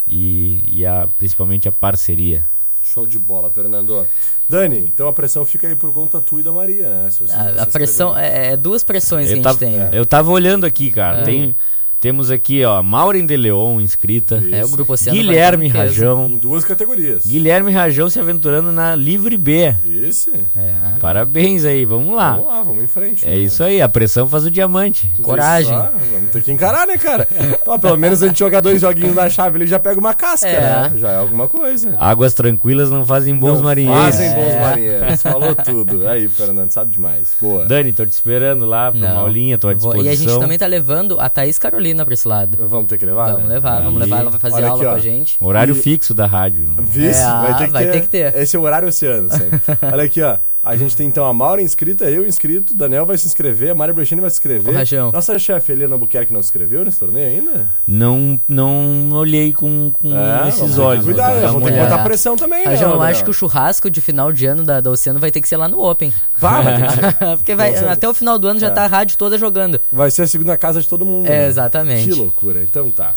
e, 0.05 0.63
e 0.71 0.85
a, 0.85 1.07
principalmente 1.17 1.67
a 1.67 1.71
parceria. 1.71 2.45
Show 2.83 3.07
de 3.07 3.17
bola, 3.19 3.49
Fernando. 3.49 4.05
Dani, 4.47 4.79
então 4.79 5.07
a 5.07 5.13
pressão 5.13 5.45
fica 5.45 5.67
aí 5.67 5.75
por 5.75 5.93
conta 5.93 6.19
tua 6.19 6.41
e 6.41 6.43
da 6.43 6.51
Maria, 6.51 6.89
né? 6.89 7.09
Se 7.11 7.19
você, 7.19 7.33
A, 7.33 7.53
você 7.53 7.59
a 7.59 7.65
pressão 7.67 8.09
escrever- 8.09 8.37
é, 8.37 8.47
é 8.53 8.57
duas 8.57 8.83
pressões 8.83 9.27
que 9.27 9.33
a 9.33 9.33
Eu 9.33 9.35
gente 9.37 9.43
tava, 9.43 9.57
tem. 9.59 9.75
eu 9.93 10.05
tava 10.05 10.31
olhando 10.31 10.65
aqui, 10.65 10.91
cara. 10.91 11.19
É. 11.19 11.23
Tem, 11.23 11.55
temos 11.99 12.31
aqui, 12.31 12.63
ó, 12.63 12.81
Maureen 12.81 13.25
de 13.25 13.35
Leon 13.35 13.81
inscrita. 13.81 14.41
É, 14.51 14.63
o 14.63 14.69
Grupo 14.69 14.93
Oceano 14.93 15.17
Guilherme. 15.17 15.67
Rajão. 15.67 16.27
Em 16.29 16.37
duas 16.37 16.63
categorias. 16.63 17.25
Guilherme 17.25 17.71
Rajão 17.71 18.09
se 18.09 18.19
aventurando 18.19 18.71
na 18.71 18.95
Livre 18.95 19.37
B. 19.37 19.75
Isso. 19.85 20.31
É. 20.55 20.73
Parabéns 20.99 21.65
aí, 21.65 21.83
vamos 21.85 22.15
lá. 22.15 22.31
Vamos 22.33 22.47
lá, 22.47 22.61
vamos 22.61 22.83
em 22.83 22.87
frente. 22.87 23.27
É 23.27 23.37
isso 23.37 23.63
aí, 23.63 23.81
a 23.81 23.89
pressão 23.89 24.27
faz 24.27 24.45
o 24.45 24.51
diamante. 24.51 25.11
Coragem. 25.21 25.71
Isso, 25.73 25.79
ah, 25.81 25.91
vamos 26.13 26.29
ter 26.31 26.41
que 26.41 26.51
encarar, 26.51 26.87
né, 26.87 26.97
cara? 26.97 27.27
Ó, 27.65 27.77
pelo 27.77 27.97
menos 27.97 28.23
a 28.23 28.27
gente 28.27 28.39
jogar 28.39 28.61
dois 28.61 28.79
joguinhos 28.81 29.15
na 29.15 29.29
chave 29.29 29.57
ali 29.57 29.67
já 29.67 29.79
pega 29.79 29.99
uma 29.99 30.13
casca, 30.13 30.47
É. 30.47 30.59
né? 30.89 30.91
Já 30.97 31.11
é 31.11 31.15
alguma 31.17 31.47
coisa. 31.49 31.95
Águas 31.99 32.33
tranquilas 32.33 32.89
não 32.89 33.05
fazem 33.05 33.35
bons 33.35 33.55
Não 33.57 33.63
marinheiros. 33.63 34.03
Fazem 34.05 34.29
bons 34.33 34.53
É. 34.53 34.59
marinheiros. 34.61 35.21
Falou 35.21 35.55
tudo. 35.55 36.07
Aí, 36.07 36.27
Fernando, 36.29 36.71
sabe 36.71 36.93
demais. 36.93 37.29
Boa. 37.41 37.65
Dani, 37.65 37.91
tô 37.91 38.05
te 38.05 38.11
esperando 38.11 38.65
lá 38.65 38.89
pra 38.91 39.01
Não. 39.01 39.11
uma 39.11 39.21
aulinha, 39.21 39.57
tô 39.57 39.67
à 39.67 39.73
disposição. 39.73 40.05
E 40.05 40.09
a 40.09 40.15
gente 40.15 40.39
também 40.39 40.57
tá 40.57 40.65
levando 40.65 41.19
a 41.19 41.29
Thaís 41.29 41.59
Carolina 41.59 41.88
pra 42.05 42.13
esse 42.13 42.27
lado. 42.27 42.57
Vamos 42.67 42.87
ter 42.87 42.97
que 42.97 43.05
levar? 43.05 43.31
Vamos 43.33 43.47
né? 43.47 43.55
levar, 43.55 43.81
vamos 43.81 43.99
levar, 43.99 44.19
ela 44.21 44.29
vai 44.31 44.39
fazer 44.39 44.55
Olha 44.57 44.67
aula 44.69 44.77
aqui, 44.81 44.87
ó. 44.87 44.91
com 44.91 44.95
a 44.97 44.99
gente. 44.99 45.37
Horário 45.39 45.75
E- 45.75 45.79
fixo 45.79 46.13
da 46.13 46.25
rádio. 46.25 46.65
Vice, 46.79 47.19
É, 47.19 47.23
vai, 47.23 47.57
ter 47.57 47.65
que, 47.67 47.73
vai 47.73 47.85
ter, 47.85 47.91
ter 47.91 48.01
que 48.01 48.09
ter. 48.09 48.35
Esse 48.35 48.55
é 48.55 48.59
o 48.59 48.63
horário 48.63 48.87
oceano, 48.87 49.29
sempre. 49.29 49.59
Olha 49.91 50.03
aqui, 50.03 50.21
ó. 50.21 50.37
A 50.61 50.75
gente 50.75 50.95
tem 50.95 51.07
então 51.07 51.23
a 51.25 51.33
Maura 51.33 51.61
inscrita, 51.61 52.03
eu 52.09 52.27
inscrito, 52.27 52.73
o 52.73 52.75
Daniel 52.75 53.05
vai 53.05 53.17
se 53.17 53.25
inscrever, 53.25 53.69
a 53.71 53.75
Mari 53.75 53.93
Brechini 53.93 54.19
vai 54.19 54.29
se 54.29 54.35
inscrever. 54.35 54.73
Ô, 54.73 54.77
Rajão. 54.77 55.09
Nossa 55.11 55.39
chefe 55.39 55.71
Helena 55.71 55.97
Buquerque 55.97 56.33
não 56.33 56.41
se 56.41 56.47
inscreveu 56.47 56.83
nesse 56.83 56.99
torneio 56.99 57.27
ainda? 57.27 57.69
Não, 57.87 58.39
não 58.45 59.09
olhei 59.13 59.53
com, 59.53 59.89
com 59.91 60.13
É, 60.13 60.49
esses 60.49 60.77
olhos. 60.77 61.05
vamos 61.05 61.17
uma 61.55 61.61
ter 61.61 61.73
que 61.73 61.79
botar 61.79 62.03
pressão 62.03 62.35
também, 62.35 62.59
né? 62.65 62.71
Mas 62.71 62.81
eu 62.81 63.01
acho 63.01 63.23
que 63.23 63.29
o 63.29 63.33
churrasco 63.33 63.89
de 63.89 64.01
final 64.01 64.33
de 64.33 64.45
ano 64.47 64.63
da, 64.63 64.81
da 64.81 64.91
Oceano 64.91 65.17
vai 65.17 65.31
ter 65.31 65.39
que 65.39 65.47
ser 65.47 65.55
lá 65.55 65.69
no 65.69 65.81
Open. 65.81 66.13
Vá, 66.37 66.61
vai, 66.61 66.75
ter 66.81 66.87
que 66.87 66.93
ser. 66.93 67.15
Porque 67.37 67.55
vai, 67.55 67.75
até 67.77 68.09
o 68.09 68.13
final 68.13 68.37
do 68.37 68.47
ano 68.49 68.59
já 68.59 68.67
É. 68.67 68.71
tá 68.71 68.83
a 68.83 68.87
rádio 68.87 69.17
toda 69.17 69.37
jogando. 69.37 69.79
vai 69.91 70.11
ser 70.11 70.23
a 70.23 70.27
segunda 70.27 70.57
casa 70.57 70.81
de 70.81 70.89
todo 70.89 71.05
mundo. 71.05 71.25
É, 71.27 71.39
né? 71.39 71.47
exatamente. 71.47 72.09
Que 72.09 72.13
loucura. 72.15 72.61
Então 72.63 72.91
tá. 72.91 73.15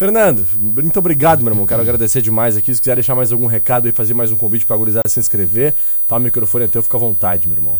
Fernando, 0.00 0.46
muito 0.58 0.98
obrigado, 0.98 1.42
meu 1.42 1.52
irmão. 1.52 1.66
Quero 1.66 1.82
agradecer 1.82 2.22
demais 2.22 2.56
aqui. 2.56 2.74
Se 2.74 2.80
quiser 2.80 2.94
deixar 2.94 3.14
mais 3.14 3.30
algum 3.32 3.44
recado 3.44 3.86
e 3.86 3.92
fazer 3.92 4.14
mais 4.14 4.32
um 4.32 4.36
convite 4.36 4.64
pra 4.64 4.74
gurizada 4.74 5.06
se 5.06 5.20
inscrever, 5.20 5.74
tá 6.08 6.16
o 6.16 6.18
microfone 6.18 6.64
é 6.64 6.68
teu, 6.68 6.82
fica 6.82 6.96
à 6.96 7.00
vontade, 7.00 7.46
meu 7.46 7.58
irmão. 7.58 7.78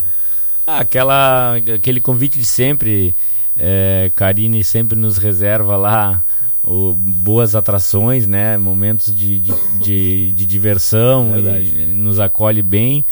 Ah, 0.67 0.81
aquela, 0.81 1.57
aquele 1.57 1.99
convite 1.99 2.39
de 2.39 2.45
sempre. 2.45 3.15
É, 3.57 4.13
Karine 4.15 4.63
sempre 4.63 4.99
nos 4.99 5.17
reserva 5.17 5.77
lá 5.79 6.23
o- 6.63 6.93
boas 6.93 7.57
atrações, 7.57 8.27
né? 8.27 8.59
Momentos 8.59 9.17
de, 9.17 9.39
de, 9.41 9.53
de- 9.81 10.33
de 10.33 10.45
diversão 10.45 11.33
e 11.39 11.87
nos 11.87 12.21
acolhe 12.21 12.61
bem. 12.63 13.03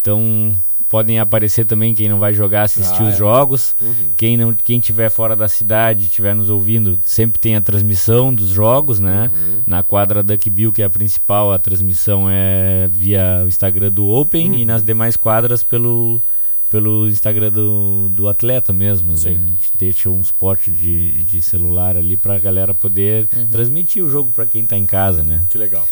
Então 0.00 0.54
podem 0.92 1.18
aparecer 1.18 1.64
também 1.64 1.94
quem 1.94 2.06
não 2.06 2.18
vai 2.18 2.34
jogar, 2.34 2.64
assistir 2.64 3.00
Ah, 3.02 3.06
os 3.08 3.14
é. 3.14 3.16
jogos. 3.16 3.74
Uhum. 3.80 4.10
Quem 4.14 4.36
não, 4.36 4.52
quem 4.52 4.78
tiver 4.78 5.08
fora 5.08 5.34
da 5.34 5.48
cidade, 5.48 6.04
estiver 6.04 6.34
nos 6.34 6.50
ouvindo, 6.50 6.98
sempre 7.06 7.38
tem 7.40 7.56
a 7.56 7.62
transmissão 7.62 8.32
dos 8.34 8.50
jogos, 8.50 9.00
né? 9.00 9.30
Uhum. 9.34 9.62
Na 9.66 9.82
quadra 9.82 10.22
Duck 10.22 10.50
Bill, 10.50 10.70
que 10.70 10.82
é 10.82 10.84
a 10.84 10.90
principal, 10.90 11.50
a 11.50 11.58
transmissão 11.58 12.26
é 12.30 12.88
via 12.92 13.40
o 13.42 13.48
Instagram 13.48 13.90
do 13.90 14.06
Open 14.06 14.50
Uhum. 14.50 14.58
e 14.58 14.64
nas 14.66 14.82
demais 14.82 15.16
quadras 15.16 15.64
pelo 15.64 16.20
pelo 16.68 17.06
Instagram 17.06 17.50
do, 17.52 18.08
do 18.08 18.28
atleta 18.28 18.72
mesmo. 18.72 19.14
Sim. 19.14 19.28
A 19.28 19.32
gente 19.32 19.70
deixa 19.78 20.08
um 20.08 20.24
suporte 20.24 20.70
de, 20.70 21.22
de 21.24 21.42
celular 21.42 21.98
ali 21.98 22.16
pra 22.16 22.38
galera 22.38 22.72
poder 22.72 23.28
Uhum. 23.36 23.46
transmitir 23.48 24.02
o 24.02 24.08
jogo 24.08 24.30
pra 24.32 24.46
quem 24.46 24.64
tá 24.64 24.76
em 24.78 24.86
casa, 24.86 25.22
né? 25.22 25.40
Que 25.50 25.58
legal. 25.58 25.86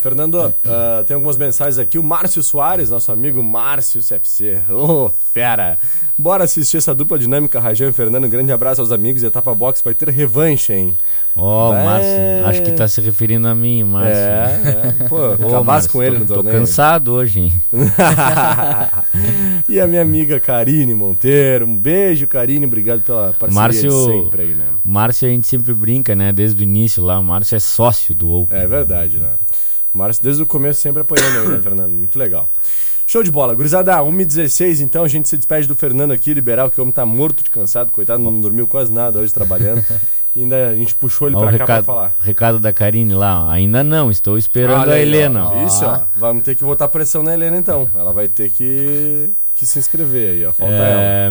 Fernando, 0.00 0.54
ah, 0.64 1.02
tem 1.06 1.14
algumas 1.16 1.36
mensagens 1.36 1.78
aqui. 1.78 1.98
O 1.98 2.04
Márcio 2.04 2.42
Soares, 2.42 2.88
nosso 2.90 3.10
amigo 3.10 3.42
Márcio 3.42 4.00
CFC. 4.00 4.60
Ô, 4.70 5.10
fera! 5.32 5.76
Bora 6.16 6.44
assistir 6.44 6.76
essa 6.76 6.94
dupla 6.94 7.18
dinâmica, 7.18 7.58
Rajão 7.58 7.88
e 7.88 7.92
Fernando. 7.92 8.24
Um 8.26 8.30
grande 8.30 8.52
abraço 8.52 8.80
aos 8.80 8.92
amigos. 8.92 9.22
Etapa 9.24 9.52
Box 9.54 9.82
vai 9.82 9.94
ter 9.94 10.08
revanche, 10.10 10.72
hein? 10.72 10.96
Ó, 11.36 11.72
É. 11.74 11.84
Márcio, 11.84 12.46
acho 12.46 12.62
que 12.62 12.72
tá 12.72 12.88
se 12.88 13.00
referindo 13.00 13.46
a 13.48 13.54
mim, 13.54 13.84
Márcio. 13.84 14.12
É, 14.12 14.94
é. 15.02 15.08
Pô, 15.08 15.24
acabasse 15.34 15.64
Márcio, 15.64 15.90
com 15.92 16.02
ele 16.02 16.14
tô, 16.16 16.20
no 16.20 16.26
tô 16.26 16.34
torneio. 16.34 16.58
cansado 16.60 17.12
hoje, 17.12 17.40
hein? 17.40 17.52
e 19.68 19.80
a 19.80 19.86
minha 19.86 20.02
amiga 20.02 20.40
Karine 20.40 20.94
Monteiro. 20.94 21.66
Um 21.66 21.76
beijo, 21.76 22.26
Karine. 22.26 22.66
Obrigado 22.66 23.02
pela 23.02 23.32
parceria 23.32 23.54
Márcio- 23.54 23.90
de 23.90 24.22
sempre 24.22 24.42
aí, 24.42 24.54
né? 24.54 24.64
Márcio 24.84 25.28
a 25.28 25.30
gente 25.30 25.46
sempre 25.46 25.72
brinca, 25.74 26.14
né? 26.14 26.32
Desde 26.32 26.60
o 26.60 26.64
início 26.64 27.02
lá, 27.02 27.18
o 27.18 27.24
Márcio 27.24 27.56
é 27.56 27.60
sócio 27.60 28.14
do 28.14 28.28
Open. 28.30 28.56
É 28.58 28.66
verdade, 28.66 29.18
né? 29.18 29.30
O 29.30 29.77
Márcio, 29.98 30.22
desde 30.22 30.42
o 30.42 30.46
começo, 30.46 30.80
sempre 30.80 31.02
apoiando 31.02 31.38
aí, 31.40 31.48
né, 31.48 31.58
Fernando? 31.62 31.90
Muito 31.92 32.18
legal. 32.18 32.48
Show 33.06 33.22
de 33.22 33.30
bola. 33.30 33.54
Gurizada, 33.54 33.96
1h16, 33.98 34.80
então 34.80 35.02
a 35.02 35.08
gente 35.08 35.28
se 35.28 35.36
despede 35.36 35.66
do 35.66 35.74
Fernando 35.74 36.12
aqui, 36.12 36.32
liberal, 36.34 36.70
que 36.70 36.78
o 36.78 36.82
homem 36.82 36.92
tá 36.92 37.06
morto 37.06 37.42
de 37.42 37.50
cansado, 37.50 37.90
coitado, 37.90 38.22
não 38.22 38.38
dormiu 38.40 38.66
quase 38.66 38.92
nada 38.92 39.18
hoje 39.18 39.32
trabalhando. 39.32 39.84
E 40.36 40.42
ainda 40.42 40.68
a 40.68 40.74
gente 40.74 40.94
puxou 40.94 41.26
ele 41.26 41.34
Ó, 41.36 41.38
o 41.38 41.42
pra 41.42 41.50
cá 41.52 41.56
pra 41.56 41.66
recado, 41.74 41.84
falar. 41.84 42.16
recado 42.20 42.60
da 42.60 42.72
Karine 42.72 43.12
lá, 43.14 43.46
ó. 43.46 43.48
ainda 43.50 43.82
não, 43.82 44.08
estou 44.08 44.38
esperando 44.38 44.88
a 44.88 45.00
Helena. 45.00 45.48
ó. 45.48 45.66
Isso, 45.66 45.84
ó. 45.84 46.02
Vamos 46.14 46.44
ter 46.44 46.54
que 46.54 46.62
botar 46.62 46.86
pressão 46.86 47.22
na 47.24 47.32
Helena 47.34 47.56
então. 47.56 47.90
Ela 47.96 48.12
vai 48.12 48.28
ter 48.28 48.50
que, 48.50 49.30
que 49.54 49.66
se 49.66 49.78
inscrever 49.80 50.30
aí, 50.32 50.46
ó. 50.46 50.52
Falta 50.52 50.74
ela. 50.74 51.00
É, 51.00 51.30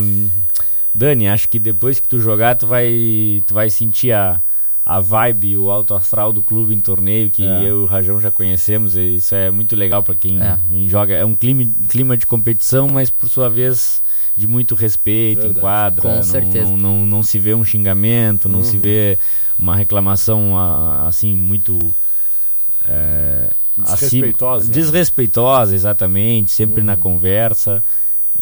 Dani, 0.93 1.29
acho 1.29 1.47
que 1.47 1.57
depois 1.59 1.99
que 2.01 2.07
tu 2.07 2.19
jogar, 2.19 2.55
tu 2.55 2.67
vai, 2.67 3.41
tu 3.45 3.53
vai 3.53 3.69
sentir 3.69 4.11
a, 4.11 4.41
a 4.89 5.01
vibe, 5.01 5.57
o 5.57 5.69
alto 5.69 5.93
astral 5.93 6.31
do 6.31 6.41
clube 6.41 6.73
em 6.73 6.79
torneio, 6.79 7.29
que 7.29 7.43
É. 7.43 7.63
eu 7.63 7.81
e 7.81 7.83
o 7.83 7.85
Rajão 7.85 8.21
já 8.21 8.31
conhecemos. 8.31 8.95
Isso 8.95 9.35
é 9.35 9.51
muito 9.51 9.75
legal 9.75 10.01
para 10.01 10.15
quem, 10.15 10.41
É. 10.41 10.57
quem 10.69 10.87
joga. 10.87 11.13
É 11.13 11.25
um 11.25 11.35
clima, 11.35 11.69
clima 11.89 12.15
de 12.15 12.25
competição, 12.25 12.87
mas 12.87 13.09
por 13.09 13.27
sua 13.27 13.49
vez 13.49 14.01
de 14.37 14.47
muito 14.47 14.75
respeito 14.75 15.39
Verdade. 15.41 15.57
em 15.57 15.61
quadra. 15.61 16.01
Com 16.01 16.15
não, 16.15 16.23
certeza. 16.23 16.69
Não, 16.71 16.77
não, 16.77 17.05
não 17.05 17.23
se 17.23 17.37
vê 17.37 17.53
um 17.53 17.65
xingamento, 17.65 18.47
não 18.47 18.59
Uhum. 18.59 18.63
se 18.63 18.77
vê 18.77 19.19
uma 19.59 19.75
reclamação 19.75 20.53
assim 21.05 21.35
muito. 21.35 21.93
é, 22.89 23.49
Desrespeitosa. 23.77 24.59
acima- 24.61 24.73
desrespeitosa, 24.73 25.75
exatamente, 25.75 26.49
sempre 26.51 26.79
Uhum. 26.79 26.85
na 26.87 26.95
conversa. 26.95 27.83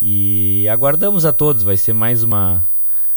E 0.00 0.68
aguardamos 0.68 1.26
a 1.26 1.32
todos, 1.32 1.62
vai 1.64 1.76
ser 1.76 1.92
mais 1.92 2.22
uma 2.22 2.62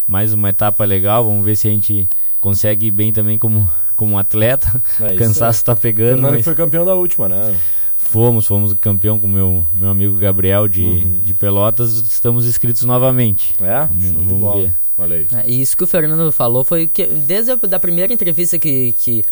mais 0.07 0.33
uma 0.33 0.50
etapa 0.50 0.83
legal, 0.86 1.24
vamos 1.24 1.45
ver 1.45 1.55
se 1.55 1.67
a 1.67 1.71
gente 1.71 2.09
consegue 2.39 2.88
ir 2.88 2.91
bem 2.91 3.12
também 3.13 3.38
como 3.39 3.69
como 3.96 4.17
atleta. 4.17 4.81
É 5.01 5.15
Cansaço 5.15 5.63
tá 5.65 5.74
aí. 5.74 5.79
pegando, 5.79 6.13
Fernando 6.22 6.34
mas 6.36 6.46
foi 6.46 6.55
campeão 6.55 6.86
da 6.86 6.96
última, 6.96 7.27
né? 7.27 7.58
fomos, 7.98 8.48
fomos 8.48 8.74
campeão 8.75 9.19
com 9.19 9.27
meu 9.27 9.65
meu 9.74 9.89
amigo 9.89 10.17
Gabriel 10.17 10.67
de, 10.67 10.84
Uhum. 10.84 11.22
de 11.24 11.34
Pelotas, 11.34 11.91
estamos 11.91 12.46
inscritos 12.46 12.84
novamente. 12.84 13.53
É? 13.62 13.86
Vamos- 13.86 14.03
Show 14.05 14.13
de 14.13 14.24
vamos 14.25 14.39
bola. 14.39 14.62
ver. 14.63 14.74
Olha 14.98 15.15
aí. 15.17 15.27
É, 15.34 15.50
E 15.50 15.62
isso 15.62 15.77
que 15.77 15.84
o 15.84 15.88
Fernando 15.88 16.31
falou 16.31 16.63
foi 16.63 16.88
que 16.88 17.05
desde 17.05 17.51
a 17.51 17.55
da 17.55 17.79
primeira 17.79 18.12
entrevista 18.13 18.58
que, 18.60 18.93
que, 18.93 19.24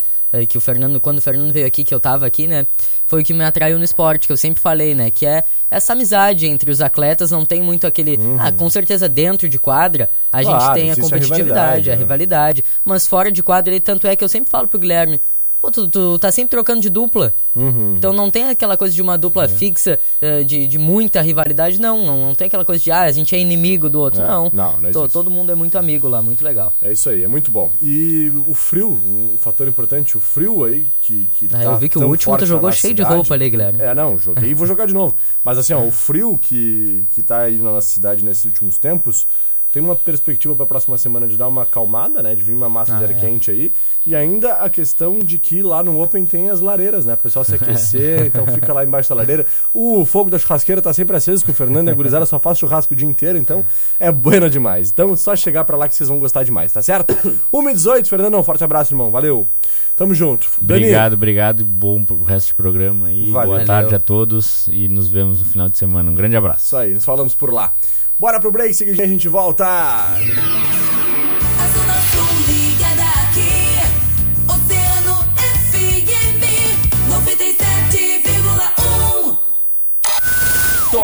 que 0.49 0.57
o 0.57 0.61
Fernando, 0.61 0.99
quando 0.99 1.19
o 1.19 1.21
Fernando 1.21 1.51
veio 1.53 1.65
aqui, 1.65 1.83
que 1.83 1.93
eu 1.93 1.99
tava 1.99 2.25
aqui, 2.25 2.47
né? 2.47 2.67
Foi 3.05 3.21
o 3.21 3.25
que 3.25 3.33
me 3.33 3.43
atraiu 3.43 3.77
no 3.77 3.83
esporte, 3.83 4.27
que 4.27 4.33
eu 4.33 4.37
sempre 4.37 4.61
falei, 4.61 4.93
né? 4.93 5.09
Que 5.09 5.25
é 5.25 5.43
essa 5.71 5.93
amizade 5.93 6.45
entre 6.47 6.69
os 6.69 6.81
atletas, 6.81 7.31
não 7.31 7.45
tem 7.45 7.61
muito 7.61 7.87
aquele. 7.87 8.19
Ah, 8.39 8.51
com 8.51 8.69
certeza 8.69 9.07
dentro 9.07 9.47
de 9.47 9.57
quadra 9.59 10.09
a 10.31 10.41
Claro, 10.41 10.59
gente 10.61 10.73
tem 10.73 10.83
a 10.89 10.93
existe 10.93 10.99
a 10.99 11.03
competitividade, 11.03 11.43
rivalidade, 11.49 11.89
a 11.91 11.95
né? 11.95 12.01
rivalidade. 12.01 12.65
Mas 12.83 13.07
fora 13.07 13.31
de 13.31 13.41
quadra, 13.41 13.73
ele, 13.73 13.79
tanto 13.79 14.05
é 14.07 14.15
que 14.15 14.23
eu 14.23 14.29
sempre 14.29 14.49
falo 14.49 14.67
pro 14.67 14.79
Guilherme. 14.79 15.21
Pô, 15.59 15.71
tu, 15.71 15.87
tu 15.87 16.19
tá 16.19 16.31
sempre 16.31 16.51
trocando 16.51 16.81
de 16.81 16.89
dupla. 16.89 17.33
Uhum. 17.55 17.95
Então 17.97 18.13
não 18.13 18.29
tem 18.29 18.43
aquela 18.45 18.77
coisa 18.77 18.93
de 18.93 19.01
uma 19.01 19.17
dupla 19.17 19.49
fixa, 19.49 19.99
eh, 20.21 20.43
de, 20.43 20.67
de 20.67 20.77
muita 20.77 21.19
rivalidade, 21.21 21.81
não, 21.81 22.05
não. 22.05 22.27
Não 22.27 22.35
tem 22.35 22.45
aquela 22.45 22.63
coisa 22.63 22.83
de, 22.83 22.91
ah, 22.91 23.01
a 23.01 23.11
gente 23.11 23.35
é 23.35 23.39
inimigo 23.39 23.89
do 23.89 23.99
outro. 23.99 24.21
É, 24.21 24.27
não. 24.27 24.51
não, 24.53 24.79
não 24.79 24.89
existe. 24.89 25.09
todo 25.11 25.31
mundo 25.31 25.51
é 25.51 25.55
muito 25.55 25.75
amigo 25.75 26.07
lá, 26.07 26.21
muito 26.21 26.43
legal. 26.43 26.75
É 26.79 26.91
isso 26.91 27.09
aí, 27.09 27.23
é 27.23 27.27
muito 27.27 27.49
bom. 27.49 27.71
E 27.81 28.31
o 28.45 28.53
frio, 28.53 28.89
um 28.89 29.35
fator 29.39 29.67
importante, 29.67 30.15
o 30.15 30.19
frio 30.19 30.63
aí, 30.63 30.85
que, 31.01 31.27
que 31.35 31.47
Ah, 31.47 31.57
tá 31.57 31.63
eu 31.63 31.77
vi 31.77 31.89
que 31.89 31.97
o 31.97 32.07
último 32.07 32.37
tu 32.37 32.45
jogou 32.45 32.71
cheio 32.71 32.93
de 32.93 33.01
cidade. 33.01 33.15
roupa 33.15 33.33
ali, 33.33 33.49
Guilherme. 33.49 33.81
É, 33.81 33.95
não, 33.95 34.17
joguei 34.17 34.51
e 34.51 34.53
vou 34.53 34.67
jogar 34.67 34.85
de 34.85 34.93
novo. 34.93 35.15
Mas 35.43 35.57
assim, 35.57 35.73
ó, 35.73 35.81
o 35.81 35.91
frio 35.91 36.37
que, 36.39 37.07
que 37.11 37.23
tá 37.23 37.39
aí 37.39 37.57
na 37.57 37.71
nossa 37.71 37.87
cidade 37.87 38.23
nesses 38.23 38.45
últimos 38.45 38.77
tempos, 38.77 39.25
tem 39.71 39.81
uma 39.81 39.95
perspectiva 39.95 40.55
para 40.55 40.63
a 40.63 40.67
próxima 40.67 40.97
semana 40.97 41.27
de 41.27 41.37
dar 41.37 41.47
uma 41.47 41.63
acalmada, 41.63 42.23
né? 42.23 42.33
De 42.33 42.41
vir 42.41 42.53
uma 42.53 42.69
massa 42.69 42.95
Ah, 42.95 42.99
de 42.99 43.03
ar 43.05 43.11
é. 43.11 43.13
quente 43.15 43.51
aí. 43.51 43.73
E 44.05 44.15
ainda 44.15 44.53
a 44.55 44.69
questão 44.69 45.19
de 45.19 45.37
que 45.37 45.61
lá 45.61 45.83
no 45.83 46.01
Open 46.01 46.25
tem 46.25 46.49
as 46.49 46.61
lareiras, 46.61 47.05
né? 47.05 47.13
O 47.13 47.17
pessoal 47.17 47.43
se 47.43 47.55
aquecer, 47.55 48.25
então 48.27 48.45
fica 48.47 48.73
lá 48.73 48.83
embaixo 48.83 49.09
da 49.09 49.15
lareira. 49.15 49.45
O 49.73 50.05
fogo 50.05 50.29
da 50.29 50.39
churrasqueira 50.39 50.81
tá 50.81 50.93
sempre 50.93 51.15
aceso, 51.17 51.43
que 51.43 51.51
o 51.51 51.53
Fernando 51.53 51.89
e 51.89 51.91
a 51.91 51.93
gurizada 51.93 52.25
só 52.25 52.39
faz 52.39 52.57
churrasco 52.57 52.93
o 52.93 52.97
dia 52.97 53.07
inteiro, 53.07 53.37
então 53.37 53.65
é 53.99 54.11
bueno 54.11 54.49
demais. 54.49 54.89
Então 54.89 55.15
só 55.15 55.35
chegar 55.35 55.65
para 55.65 55.75
lá 55.77 55.87
que 55.87 55.95
vocês 55.95 56.07
vão 56.09 56.19
gostar 56.19 56.43
demais, 56.43 56.71
tá 56.71 56.81
certo? 56.81 57.15
1 57.51 57.69
e 57.69 57.73
18, 57.73 58.09
Fernandão, 58.09 58.43
forte 58.43 58.63
abraço, 58.63 58.93
irmão. 58.93 59.11
Valeu. 59.11 59.47
Tamo 59.95 60.13
junto. 60.13 60.47
Dani, 60.61 60.81
Obrigado, 60.81 61.13
obrigado 61.13 61.61
e 61.61 61.63
bom 61.63 62.05
pro 62.05 62.21
resto 62.23 62.49
do 62.49 62.55
programa 62.55 63.07
aí. 63.07 63.29
Valeu. 63.31 63.53
Boa 63.55 63.65
tarde 63.65 63.95
a 63.95 63.99
todos 63.99 64.67
e 64.71 64.87
nos 64.87 65.07
vemos 65.07 65.39
no 65.39 65.45
final 65.45 65.67
de 65.67 65.77
semana. 65.77 66.09
Um 66.11 66.15
grande 66.15 66.37
abraço. 66.37 66.65
Isso 66.67 66.77
aí, 66.77 66.93
nos 66.93 67.03
falamos 67.03 67.33
por 67.33 67.51
lá. 67.51 67.73
Bora 68.19 68.39
pro 68.39 68.51
break, 68.51 68.73
seguidinho 68.73 69.05
a 69.05 69.07
gente 69.07 69.27
volta. 69.29 69.65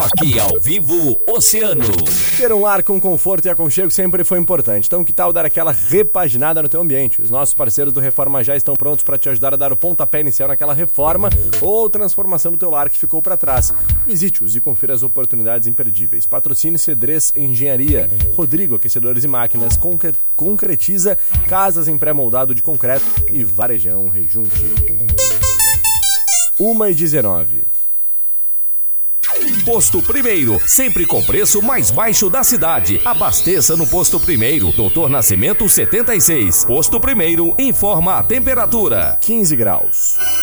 Toque 0.03 0.37
ao 0.37 0.59
vivo 0.59 1.17
Oceano. 1.25 1.85
Ter 2.35 2.51
um 2.51 2.59
lar 2.59 2.83
com 2.83 2.99
conforto 2.99 3.45
e 3.45 3.49
aconchego 3.49 3.89
sempre 3.89 4.25
foi 4.25 4.37
importante. 4.37 4.85
Então, 4.87 5.03
que 5.05 5.13
tal 5.13 5.31
dar 5.31 5.45
aquela 5.45 5.71
repaginada 5.71 6.61
no 6.61 6.67
teu 6.67 6.81
ambiente? 6.81 7.21
Os 7.21 7.29
nossos 7.29 7.53
parceiros 7.53 7.93
do 7.93 8.01
Reforma 8.01 8.43
já 8.43 8.53
estão 8.53 8.75
prontos 8.75 9.01
para 9.05 9.17
te 9.17 9.29
ajudar 9.29 9.53
a 9.53 9.57
dar 9.57 9.71
o 9.71 9.77
pontapé 9.77 10.19
inicial 10.19 10.49
naquela 10.49 10.73
reforma 10.73 11.29
ou 11.61 11.89
transformação 11.89 12.51
do 12.51 12.57
teu 12.57 12.69
lar 12.69 12.89
que 12.89 12.97
ficou 12.97 13.21
para 13.21 13.37
trás. 13.37 13.73
Visite-os 14.05 14.57
e 14.57 14.59
confira 14.59 14.93
as 14.93 15.03
oportunidades 15.03 15.69
imperdíveis. 15.69 16.25
Patrocínio 16.25 16.77
Cedrez 16.77 17.31
Engenharia. 17.33 18.09
Rodrigo 18.33 18.75
Aquecedores 18.75 19.23
e 19.23 19.27
Máquinas 19.29 19.77
concre- 19.77 20.11
concretiza 20.35 21.17
casas 21.47 21.87
em 21.87 21.97
pré-moldado 21.97 22.53
de 22.53 22.61
concreto 22.61 23.05
e 23.31 23.41
Varejão 23.45 24.09
Rejunte. 24.09 24.65
1 26.59 26.85
e 26.87 26.93
19. 26.93 27.82
Posto 29.65 30.01
Primeiro, 30.01 30.59
sempre 30.67 31.05
com 31.05 31.23
preço 31.23 31.61
mais 31.61 31.89
baixo 31.89 32.29
da 32.29 32.43
cidade. 32.43 32.99
Abasteça 33.05 33.77
no 33.77 33.87
Posto 33.87 34.19
Primeiro, 34.19 34.73
Doutor 34.73 35.09
Nascimento 35.09 35.69
76. 35.69 36.65
Posto 36.65 36.99
Primeiro, 36.99 37.55
informa 37.57 38.15
a 38.15 38.23
temperatura. 38.23 39.17
15 39.21 39.55
graus. 39.55 40.42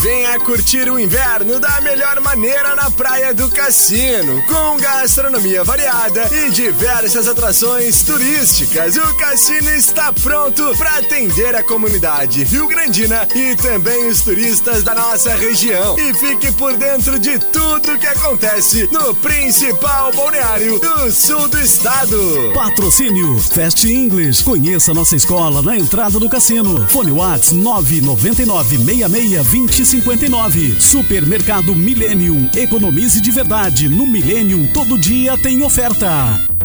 Venha 0.00 0.38
curtir 0.38 0.88
o 0.88 0.98
inverno 0.98 1.58
da 1.58 1.80
melhor 1.80 2.20
maneira 2.20 2.76
na 2.76 2.88
Praia 2.88 3.34
do 3.34 3.48
Cassino, 3.48 4.40
com 4.44 4.76
gastronomia 4.76 5.64
variada 5.64 6.28
e 6.32 6.50
diversas 6.50 7.26
atrações 7.26 8.02
turísticas. 8.02 8.96
O 8.96 9.16
cassino 9.16 9.70
está 9.70 10.12
pronto 10.12 10.72
para 10.78 10.98
atender 10.98 11.54
a 11.56 11.64
comunidade 11.64 12.44
rio-grandina 12.44 13.26
e 13.34 13.56
também 13.56 14.06
os 14.06 14.22
turistas 14.22 14.84
da 14.84 14.94
nossa 14.94 15.34
região. 15.34 15.98
E 15.98 16.14
fique 16.14 16.52
por 16.52 16.76
dentro 16.76 17.18
de 17.18 17.36
tudo 17.38 17.98
que 17.98 18.06
acontece 18.06 18.88
no 18.92 19.12
principal 19.16 20.12
balneário 20.12 20.78
do 20.78 21.10
sul 21.10 21.48
do 21.48 21.60
estado. 21.60 22.52
Patrocínio 22.54 23.36
Fast 23.40 23.86
English. 23.92 24.44
Conheça 24.44 24.94
nossa 24.94 25.16
escola 25.16 25.60
na 25.60 25.76
entrada 25.76 26.20
do 26.20 26.28
cassino. 26.28 26.86
Fone 26.88 27.10
Whats 27.10 27.50
999 27.50 28.78
66 28.78 29.57
2059. 29.66 30.80
Supermercado 30.80 31.74
Millennium. 31.74 32.48
Economize 32.56 33.20
de 33.20 33.30
verdade. 33.30 33.88
No 33.88 34.06
Millennium 34.06 34.66
todo 34.72 34.96
dia 34.96 35.36
tem 35.36 35.62
oferta. 35.62 36.57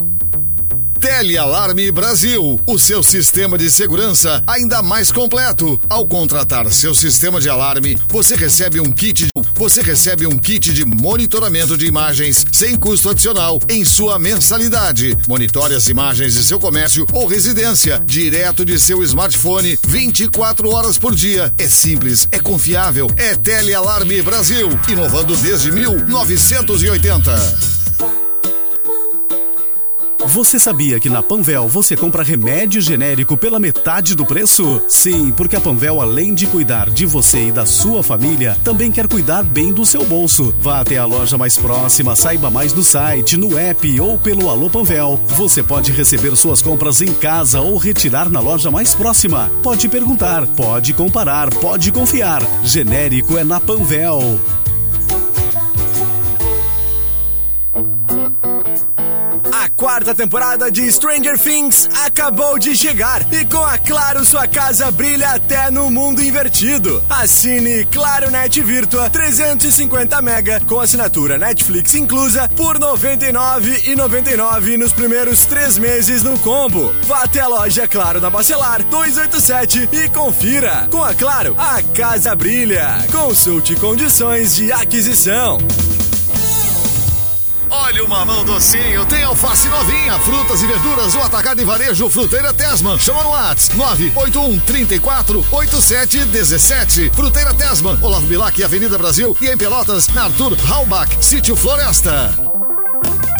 Telealarme 1.04 1.92
Brasil, 1.92 2.58
o 2.66 2.80
seu 2.80 3.04
sistema 3.04 3.58
de 3.58 3.70
segurança 3.70 4.42
ainda 4.48 4.82
mais 4.82 5.12
completo. 5.12 5.78
Ao 5.89 6.08
contratar 6.08 6.72
seu 6.72 6.96
sistema 6.96 7.42
de 7.42 7.50
alarme, 7.50 8.00
você 8.08 8.38
recebe 8.38 8.80
um 8.80 8.89
kit, 8.89 9.28
você 9.54 9.82
recebe 9.82 10.26
um 10.26 10.38
kit 10.38 10.74
de 10.74 10.86
monitoramento 10.86 11.78
de 11.78 11.86
imagens 11.86 12.46
sem 12.54 12.78
custo 12.78 13.10
adicional 13.10 13.60
em 13.68 13.84
sua 13.84 14.18
mensalidade. 14.18 15.13
Monitore 15.28 15.76
as 15.76 15.89
imagens 15.89 16.36
de 16.36 16.44
seu 16.46 16.58
comércio 16.58 17.06
ou 17.12 17.28
residência 17.28 18.00
direto 18.06 18.63
de 18.63 18.80
seu 18.80 19.04
smartphone 19.04 19.78
24 19.86 20.70
horas 20.70 20.98
por 20.98 21.13
dia. 21.13 21.54
É 21.58 21.68
simples, 21.68 22.30
é 22.32 22.39
confiável, 22.39 23.08
é 23.18 23.36
Telealarme 23.36 24.22
Brasil, 24.22 24.70
inovando 24.88 25.36
desde 25.36 25.70
1980. 25.70 27.83
Você 30.28 30.58
sabia 30.58 31.02
que 31.02 31.10
na 31.10 31.22
Panvel 31.22 31.68
você 31.68 31.98
compra 31.98 32.24
remédio 32.24 32.80
genérico 32.82 33.36
pela 33.36 33.60
metade 33.60 34.16
do 34.16 34.26
preço? 34.26 34.82
Sim, 34.88 35.32
porque 35.36 35.56
a 35.56 35.62
Panvel, 35.62 36.00
além 36.00 36.34
de 36.34 36.48
cuidar 36.48 36.90
de 36.90 37.06
você 37.06 37.48
e 37.48 37.52
da 37.52 37.66
sua 37.66 38.02
família, 38.02 38.58
também 38.64 38.90
quer 38.90 39.08
cuidar 39.08 39.44
bem 39.44 39.74
do 39.74 39.86
seu 39.86 40.06
bolso. 40.06 40.56
Vá 40.60 40.80
até 40.80 40.98
a 40.98 41.06
loja 41.06 41.38
mais 41.38 41.58
próxima, 41.58 42.16
saiba 42.16 42.50
mais 42.50 42.74
no 42.74 42.84
site, 42.84 43.36
no 43.36 43.58
app 43.58 44.00
ou 44.00 44.18
pelo 44.18 44.50
Alô 44.50 44.70
Panvel. 44.70 45.20
Você 45.28 45.62
pode 45.62 45.92
receber 45.92 46.36
suas 46.38 46.62
compras 46.62 47.02
em 47.02 47.14
casa 47.14 47.60
ou 47.60 47.78
retirar 47.78 48.30
na 48.30 48.40
loja 48.40 48.72
mais 48.72 48.96
próxima. 48.96 49.52
Pode 49.62 49.90
perguntar, 49.90 50.48
pode 50.48 50.94
comparar, 50.94 51.50
pode 51.56 51.92
confiar. 51.92 52.42
Genérico 52.64 53.38
é 53.38 53.44
na 53.44 53.60
Panvel. 53.60 54.40
Quarta 59.84 60.15
temporada 60.15 60.72
de 60.72 60.89
Stranger 60.89 61.38
Things 61.38 61.89
acabou 62.06 62.58
de 62.58 62.74
chegar 62.74 63.22
e 63.34 63.43
com 63.43 63.62
a 63.65 63.78
Claro 63.78 64.24
sua 64.24 64.48
casa 64.48 64.89
brilha 64.89 65.32
até 65.32 65.69
no 65.69 65.91
mundo 65.91 66.24
invertido. 66.24 67.04
Assine 67.10 67.84
Claro 67.88 68.32
Net 68.32 68.62
Virtua 68.62 69.10
350 69.10 70.22
mega 70.22 70.62
com 70.62 70.80
assinatura 70.80 71.38
Netflix 71.38 71.96
inclusa 71.96 72.48
por 72.56 72.78
R$ 72.78 72.82
99,99 72.82 74.78
nos 74.78 74.93
primeiros 74.93 75.43
três 75.43 75.78
meses 75.78 76.24
no 76.24 76.39
combo. 76.39 76.96
Vá 77.06 77.24
até 77.24 77.41
a 77.41 77.48
loja 77.50 77.86
Claro 77.86 78.22
na 78.22 78.30
Bacelar 78.30 78.82
287 78.86 79.89
e 79.91 80.08
confira. 80.08 80.88
Com 80.89 81.04
a 81.04 81.13
Claro, 81.13 81.58
a 81.58 81.84
casa 81.93 82.34
brilha. 82.34 83.06
Consulte 83.12 83.76
condições 83.76 84.56
de 84.56 84.72
aquisição. 84.72 85.58
Olha 87.93 88.06
o 88.06 88.10
mamão 88.10 88.43
docinho, 88.43 89.06
tem 89.06 89.21
alface 89.21 89.67
novinha, 89.67 90.17
frutas 90.17 90.63
e 90.63 90.65
verduras, 90.65 91.13
o 91.13 91.19
atacado 91.19 91.62
e 91.62 91.63
varejo 91.63 92.10
Fruteira 92.10 92.51
Tesman. 92.51 92.97
Chama 92.97 93.21
no 93.21 93.29
Whats 93.29 93.69
981 93.75 94.60
34 94.62 95.45
87 95.51 96.25
17. 96.25 97.12
Fruteira 97.12 97.53
Tesman, 97.53 97.99
Olavo 98.01 98.25
Bilac, 98.25 98.63
Avenida 98.63 98.97
Brasil 98.97 99.38
e 99.39 99.45
em 99.45 99.56
Pelotas, 99.56 100.08
na 100.08 100.23
Arthur 100.23 100.58
Halbach, 100.67 101.15
Sítio 101.21 101.56
Floresta. 101.56 102.34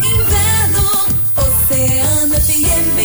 Inverno, 0.04 1.08
Oceano 1.36 2.36
FM. 2.36 3.00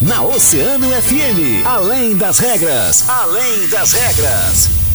Na 0.00 0.22
Oceano 0.22 0.88
FM, 1.02 1.66
além 1.66 2.16
das 2.16 2.38
regras, 2.38 3.06
além 3.10 3.68
das 3.68 3.92
regras. 3.92 4.85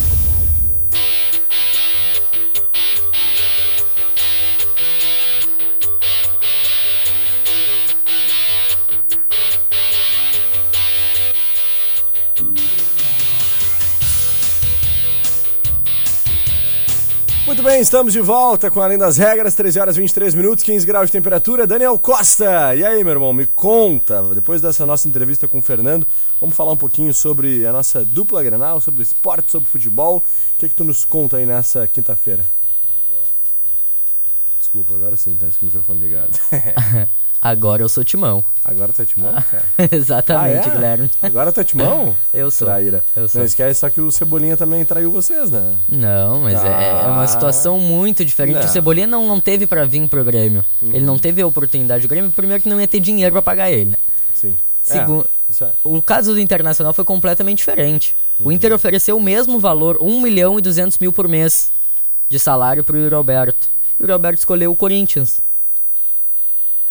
Bem, 17.72 17.80
estamos 17.80 18.12
de 18.12 18.20
volta 18.20 18.70
com 18.70 18.82
Além 18.82 18.98
das 18.98 19.16
Regras, 19.16 19.56
13 19.56 19.80
horas 19.80 19.96
23 19.96 20.36
minutos, 20.36 20.62
15 20.62 20.86
graus 20.86 21.06
de 21.06 21.14
temperatura. 21.14 21.66
Daniel 21.66 21.98
Costa, 21.98 22.76
e 22.76 22.84
aí, 22.84 23.02
meu 23.02 23.14
irmão, 23.14 23.32
me 23.32 23.46
conta, 23.46 24.22
depois 24.36 24.62
dessa 24.62 24.86
nossa 24.86 25.08
entrevista 25.08 25.48
com 25.48 25.60
o 25.60 25.62
Fernando, 25.62 26.06
vamos 26.42 26.54
falar 26.54 26.74
um 26.74 26.78
pouquinho 26.78 27.14
sobre 27.14 27.66
a 27.66 27.72
nossa 27.72 28.04
dupla 28.04 28.44
Grenal, 28.44 28.82
sobre 28.82 29.02
esporte, 29.02 29.52
sobre 29.52 29.70
futebol. 29.70 30.18
O 30.18 30.24
que 30.60 30.66
é 30.66 30.70
que 30.70 30.76
tu 30.76 30.84
nos 30.84 31.06
conta 31.06 31.38
aí 31.38 31.46
nessa 31.46 31.88
quinta-feira? 31.88 32.44
Desculpa, 34.74 34.94
agora 34.96 35.18
sim, 35.18 35.36
tá 35.36 35.48
com 35.48 35.64
o 35.64 35.66
microfone 35.66 36.00
ligado. 36.00 36.40
Agora 37.44 37.82
eu 37.82 37.90
sou 37.90 38.04
Timão. 38.04 38.46
Agora 38.64 38.94
tá 38.94 39.04
timão, 39.04 39.34
cara? 39.50 39.66
Exatamente, 39.92 40.68
Ah, 40.70 40.72
é? 40.72 40.76
Guilherme. 40.76 41.12
Agora 41.24 41.52
tá 41.52 41.64
timão? 41.64 42.16
Eu 42.32 42.52
sou. 42.52 42.68
Traíra. 42.68 43.04
Eu 43.16 43.28
sou. 43.28 43.40
Não 43.40 43.46
esquece 43.48 43.80
só 43.80 43.90
que 43.90 44.00
o 44.00 44.12
Cebolinha 44.12 44.56
também 44.56 44.86
traiu 44.86 45.12
vocês, 45.12 45.50
né? 45.50 45.76
Não, 45.90 46.42
mas 46.42 46.64
é, 46.64 46.68
é 46.90 47.08
uma 47.08 47.24
Ah. 47.24 47.28
situação 47.28 47.80
muito 47.80 48.24
diferente. 48.24 48.58
Não. 48.58 48.62
Uhum. 48.62 48.70
O 48.70 48.72
Cebolinha 48.72 49.08
não, 49.08 49.28
não 49.28 49.40
teve 49.42 49.66
pra 49.66 49.84
vir 49.86 50.08
pro 50.08 50.24
Grêmio. 50.24 50.64
Ele 50.84 51.04
não 51.04 51.18
teve 51.18 51.42
a 51.42 51.48
oportunidade. 51.48 52.06
O 52.06 52.10
Grêmio, 52.10 52.32
primeiro, 52.32 52.62
que 52.62 52.70
não 52.70 52.80
ia 52.80 52.88
ter 52.88 53.00
dinheiro 53.00 53.32
pra 53.32 53.42
pagar 53.42 53.72
ele. 53.72 53.90
né? 53.90 53.98
Sim. 54.36 54.56
Segundo, 54.84 55.28
É, 55.60 55.64
é. 55.64 55.72
o 55.84 56.00
caso 56.00 56.34
do 56.36 56.40
Internacional 56.40 56.94
foi 56.94 57.04
completamente 57.04 57.58
diferente. 57.58 58.16
Uhum. 58.40 58.46
O 58.50 58.52
Inter 58.52 58.72
ofereceu 58.72 59.18
o 59.18 59.22
mesmo 59.22 59.58
valor, 59.60 59.98
1 60.00 60.22
milhão 60.22 60.60
e 60.60 60.62
200 60.62 61.00
mil 61.00 61.12
por 61.12 61.28
mês 61.28 61.72
de 62.30 62.38
salário 62.38 62.84
pro 62.84 63.00
Yuri 63.00 63.16
Alberto. 63.16 63.68
E 64.02 64.04
o 64.04 64.06
Yuri 64.06 64.14
Alberto 64.14 64.40
escolheu 64.40 64.72
o 64.72 64.76
Corinthians. 64.76 65.40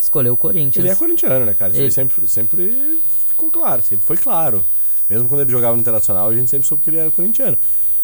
Escolheu 0.01 0.33
o 0.35 0.37
Corinthians. 0.37 0.77
Ele 0.85 0.89
é 0.93 0.95
corintiano, 0.95 1.45
né, 1.45 1.55
cara? 1.55 1.73
Isso 1.73 1.81
aí 1.81 1.87
Ele- 1.87 1.93
sempre, 1.93 2.29
sempre 2.29 3.03
ficou 3.29 3.51
claro, 3.51 3.83
sempre 3.83 4.07
foi 4.07 4.17
claro. 4.17 4.65
Mesmo 5.09 5.29
quando 5.29 5.41
ele 5.41 5.51
jogava 5.51 5.75
no 5.75 5.81
Internacional, 5.81 6.29
a 6.29 6.35
gente 6.35 6.49
sempre 6.49 6.69
soube 6.69 6.85
que 6.85 6.91
ele 6.91 6.99
era 6.99 7.11
corintiano. 7.11 7.59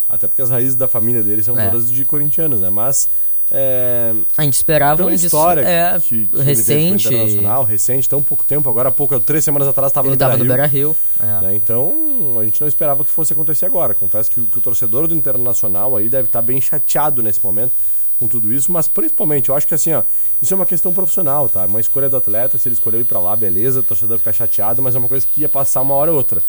Até 0.08 0.26
porque 0.26 0.42
as 0.42 0.50
raízes 0.50 0.74
da 0.74 0.88
família 0.88 1.22
dele 1.22 1.42
são 1.42 1.58
É. 1.58 1.70
todas 1.70 1.90
de 1.90 2.04
corintianos, 2.04 2.60
né? 2.60 2.68
Mas 2.68 3.08
é, 3.50 4.12
A 4.36 4.42
gente 4.42 4.54
esperava 4.54 5.04
um 5.04 5.10
dis- 5.10 5.22
história 5.22 5.60
é, 5.60 5.98
que, 6.00 6.26
que 6.26 6.42
recente. 6.42 7.06
Internacional, 7.06 7.62
recente, 7.64 8.08
tão 8.08 8.20
pouco 8.20 8.42
tempo, 8.42 8.68
agora 8.68 8.88
há 8.88 8.92
pouco, 8.92 9.18
três 9.20 9.44
semanas 9.44 9.68
atrás 9.68 9.90
estava 9.92 10.10
no 10.10 10.16
Beira-Rio. 10.16 10.44
Beira-Rio. 10.46 10.96
É. 11.20 11.40
né? 11.42 11.54
Então, 11.54 11.94
a 12.40 12.44
gente 12.44 12.60
não 12.60 12.66
esperava 12.66 13.04
que 13.04 13.10
fosse 13.10 13.32
acontecer 13.32 13.66
agora. 13.66 13.94
Confesso 13.94 14.28
que, 14.32 14.44
que 14.46 14.58
o 14.58 14.60
torcedor 14.60 15.06
do 15.06 15.14
Internacional 15.14 15.96
aí 15.96 16.08
deve 16.08 16.26
estar 16.26 16.42
bem 16.42 16.60
chateado 16.60 17.22
nesse 17.22 17.38
momento 17.42 17.72
com 18.18 18.26
tudo 18.26 18.52
isso, 18.52 18.72
mas 18.72 18.88
principalmente, 18.88 19.48
eu 19.50 19.54
acho 19.54 19.66
que 19.66 19.74
assim, 19.74 19.92
ó, 19.92 20.02
isso 20.40 20.52
é 20.52 20.56
uma 20.56 20.64
questão 20.66 20.92
profissional, 20.92 21.48
tá? 21.48 21.64
Uma 21.66 21.80
escolha 21.80 22.08
do 22.08 22.16
atleta, 22.16 22.56
se 22.58 22.68
ele 22.68 22.74
escolheu 22.74 23.00
ir 23.00 23.04
pra 23.04 23.18
lá, 23.20 23.36
beleza, 23.36 23.80
o 23.80 23.82
torcedor 23.82 24.18
ficar 24.18 24.32
chateado, 24.32 24.80
mas 24.82 24.94
é 24.94 24.98
uma 24.98 25.08
coisa 25.08 25.26
que 25.30 25.42
ia 25.42 25.48
passar 25.48 25.82
uma 25.82 25.94
hora 25.94 26.10
ou 26.10 26.16
outra. 26.16 26.42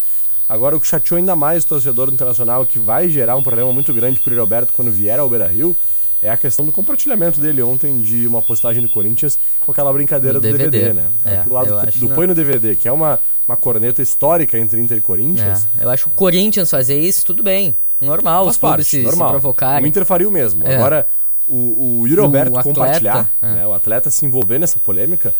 Agora, 0.48 0.78
o 0.78 0.80
que 0.80 0.88
chateou 0.88 1.18
ainda 1.18 1.36
mais 1.36 1.66
o 1.66 1.68
torcedor 1.68 2.08
do 2.08 2.14
Internacional, 2.14 2.66
que 2.66 2.80
vai 2.80 3.10
gerar 3.10 3.36
um 3.36 3.44
problema 3.44 3.74
muito 3.74 3.94
grande 3.94 4.20
pro 4.22 4.34
Roberto 4.40 4.72
quando 4.72 4.90
vier 4.90 5.20
ao 5.20 5.30
Beira-Rio, 5.30 5.76
é 6.22 6.30
a 6.30 6.38
questão 6.38 6.66
do 6.66 6.72
compartilhamento 6.72 7.40
dele 7.40 7.62
ontem 7.62 8.02
de 8.02 8.26
uma 8.26 8.42
postagem 8.42 8.82
do 8.82 8.90
Corinthians 8.90 9.38
com 9.60 9.72
aquela 9.72 9.92
brincadeira 9.92 10.36
No 10.36 10.40
do 10.40 10.44
DVD, 10.44 10.70
DVD, 10.70 10.94
né? 10.94 11.12
é, 11.26 11.38
Aquilo 11.40 11.54
lá 11.54 11.64
do, 11.66 12.10
põe 12.16 12.26
no 12.26 12.34
DVD, 12.34 12.76
que 12.76 12.88
é 12.88 12.92
uma, 12.92 13.20
uma 13.48 13.58
corneta 13.58 14.02
histórica 14.02 14.58
entre 14.58 14.80
Inter 14.82 14.98
e 14.98 15.02
Corinthians. 15.02 15.68
É, 15.78 15.84
eu 15.84 15.90
acho 15.90 16.06
que 16.06 16.12
o 16.12 16.16
Corinthians 16.16 16.72
fazer 16.72 17.00
isso, 17.00 17.26
tudo 17.26 17.44
bem. 17.44 17.76
Normal, 18.00 18.46
Faz 18.46 18.56
os 18.56 18.60
parte, 18.60 18.84
se, 18.84 18.98
se 18.98 19.04
normal. 19.04 19.32
provocarem. 19.32 19.84
O 19.84 19.88
Inter 19.88 20.06
faria 20.06 20.28
o 20.28 20.32
mesmo. 20.32 20.66
É. 20.68 20.76
Agora, 20.76 21.08
o, 21.48 22.00
o 22.02 22.08
Yuri 22.08 22.22
O 22.22 22.26
Alberto 22.26 22.58
atleta, 22.58 22.70
compartilhar, 22.70 23.34
é. 23.42 23.54
né, 23.54 23.68
o 23.68 23.74
atleta 23.74 24.10
se 24.10 24.26
envolver 24.26 24.60
nessa 24.60 24.78
polêmica, 24.80 25.34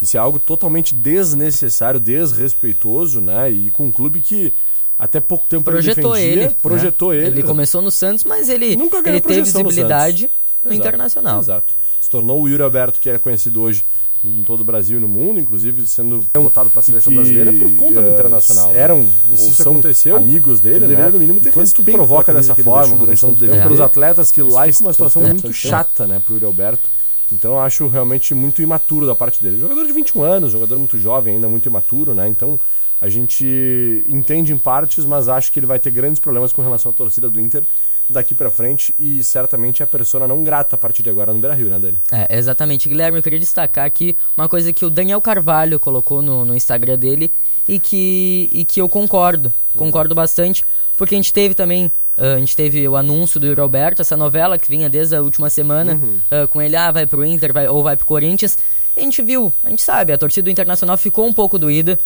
isso 0.00 0.16
é 0.16 0.20
algo 0.20 0.38
totalmente 0.38 0.94
desnecessário, 0.94 2.00
desrespeitoso, 2.00 3.20
né? 3.20 3.48
E 3.50 3.70
com 3.70 3.86
um 3.86 3.92
clube 3.92 4.20
que 4.20 4.52
até 4.98 5.20
pouco 5.20 5.46
tempo 5.46 5.64
projetou 5.64 6.16
ele 6.16 6.24
defendia, 6.26 6.46
ele. 6.46 6.56
projetou 6.60 7.10
né? 7.12 7.18
ele. 7.18 7.26
Ele 7.26 7.42
começou 7.44 7.80
no 7.80 7.90
Santos, 7.90 8.24
mas 8.24 8.48
ele, 8.48 8.74
Nunca 8.74 8.98
ele 8.98 9.20
teve 9.20 9.20
projeção 9.20 9.62
no 9.62 9.68
visibilidade 9.68 10.30
no, 10.62 10.72
Exato, 10.72 10.88
Internacional. 10.88 11.40
Exato. 11.40 11.74
Se 12.00 12.10
tornou 12.10 12.42
o 12.42 12.48
Yuri 12.48 12.62
Alberto, 12.62 13.00
que 13.00 13.10
é 13.10 13.18
conhecido 13.18 13.62
hoje 13.62 13.84
em 14.24 14.42
todo 14.44 14.60
o 14.60 14.64
Brasil 14.64 14.98
e 14.98 15.00
no 15.00 15.08
mundo, 15.08 15.40
inclusive 15.40 15.84
sendo 15.86 16.24
votado 16.32 16.70
para 16.70 16.78
a 16.78 16.82
seleção 16.82 17.10
que, 17.12 17.16
brasileira 17.18 17.52
por 17.52 17.74
conta 17.76 18.00
do 18.00 18.08
eh, 18.08 18.12
Internacional. 18.12 18.72
eram, 18.74 19.00
e 19.26 19.30
ou 19.32 19.36
são 19.36 19.72
aconteceu, 19.72 20.16
amigos 20.16 20.60
dele, 20.60 20.76
ele 20.76 20.82
né? 20.84 20.88
deveria, 20.90 21.10
no 21.12 21.18
mínimo, 21.18 21.40
ter 21.40 21.52
quando 21.52 21.72
tu 21.72 21.82
provoca 21.82 22.32
dessa 22.32 22.54
forma, 22.54 23.06
questão 23.06 23.32
de 23.32 23.46
tempo. 23.48 23.62
para 23.62 23.72
os 23.72 23.80
É. 23.80 23.82
atletas 23.82 24.30
que 24.30 24.40
lá 24.42 24.66
fica 24.66 24.80
uma 24.80 24.92
situação 24.92 25.22
É, 25.24 25.28
muito 25.28 25.48
é. 25.48 25.52
chata, 25.52 26.06
né, 26.06 26.20
pro 26.24 26.34
Yuri 26.34 26.44
Alberto. 26.46 26.88
Então 27.32 27.52
eu 27.54 27.60
acho 27.60 27.88
realmente 27.88 28.34
muito 28.34 28.60
imaturo 28.62 29.06
da 29.06 29.14
parte 29.14 29.42
dele. 29.42 29.58
Jogador 29.58 29.86
de 29.86 29.92
21 29.92 30.22
anos, 30.22 30.52
jogador 30.52 30.78
muito 30.78 30.98
jovem 30.98 31.34
ainda, 31.36 31.48
muito 31.48 31.66
imaturo, 31.66 32.14
né? 32.14 32.28
Então 32.28 32.60
a 33.00 33.08
gente 33.08 34.04
entende 34.06 34.52
em 34.52 34.58
partes, 34.58 35.04
mas 35.04 35.28
acho 35.28 35.50
que 35.50 35.58
ele 35.58 35.66
vai 35.66 35.78
ter 35.78 35.90
grandes 35.90 36.20
problemas 36.20 36.52
com 36.52 36.62
relação 36.62 36.92
à 36.92 36.94
torcida 36.94 37.28
do 37.30 37.40
Inter 37.40 37.66
daqui 38.08 38.34
pra 38.34 38.50
frente 38.50 38.94
e 38.98 39.22
certamente 39.22 39.82
a 39.82 39.86
persona 39.86 40.26
não 40.26 40.44
grata 40.44 40.76
a 40.76 40.78
partir 40.78 41.02
de 41.02 41.10
agora 41.10 41.32
no 41.32 41.38
Beira-Rio, 41.38 41.68
né, 41.68 41.78
Dani? 41.78 41.98
É, 42.10 42.36
exatamente. 42.36 42.88
Guilherme, 42.88 43.18
eu 43.18 43.22
queria 43.22 43.38
destacar 43.38 43.84
aqui 43.84 44.16
uma 44.36 44.48
coisa 44.48 44.72
que 44.72 44.84
o 44.84 44.90
Daniel 44.90 45.20
Carvalho 45.20 45.80
colocou 45.80 46.20
no, 46.20 46.44
no 46.44 46.54
Instagram 46.54 46.98
dele 46.98 47.32
e 47.68 47.78
que, 47.78 48.50
e 48.52 48.64
que 48.64 48.80
eu 48.80 48.88
concordo. 48.88 49.52
Concordo 49.76 50.14
bastante, 50.14 50.64
porque 50.96 51.14
a 51.14 51.18
gente 51.18 51.32
teve 51.32 51.54
também. 51.54 51.90
ah, 52.18 52.34
a 52.34 52.38
gente 52.38 52.54
teve 52.54 52.86
o 52.86 52.96
anúncio 52.96 53.40
do 53.40 53.46
Yuri 53.46 53.60
Alberto, 53.60 54.02
essa 54.02 54.16
novela 54.16 54.58
que 54.58 54.68
vinha 54.68 54.90
desde 54.90 55.16
a 55.16 55.22
última 55.22 55.48
semana, 55.48 55.98
ah, 56.30 56.46
com 56.46 56.60
ele, 56.60 56.76
ah, 56.76 56.90
vai 56.90 57.06
pro 57.06 57.24
Inter 57.24 57.52
vai, 57.52 57.68
ou 57.68 57.82
vai 57.82 57.96
pro 57.96 58.06
Corinthians. 58.06 58.58
A 58.96 59.00
gente 59.00 59.22
viu, 59.22 59.50
a 59.64 59.70
gente 59.70 59.82
sabe, 59.82 60.12
a 60.12 60.18
torcida 60.18 60.44
do 60.44 60.50
Internacional 60.50 60.98
ficou 60.98 61.26
um 61.26 61.32
pouco 61.32 61.58
doída 61.58 61.98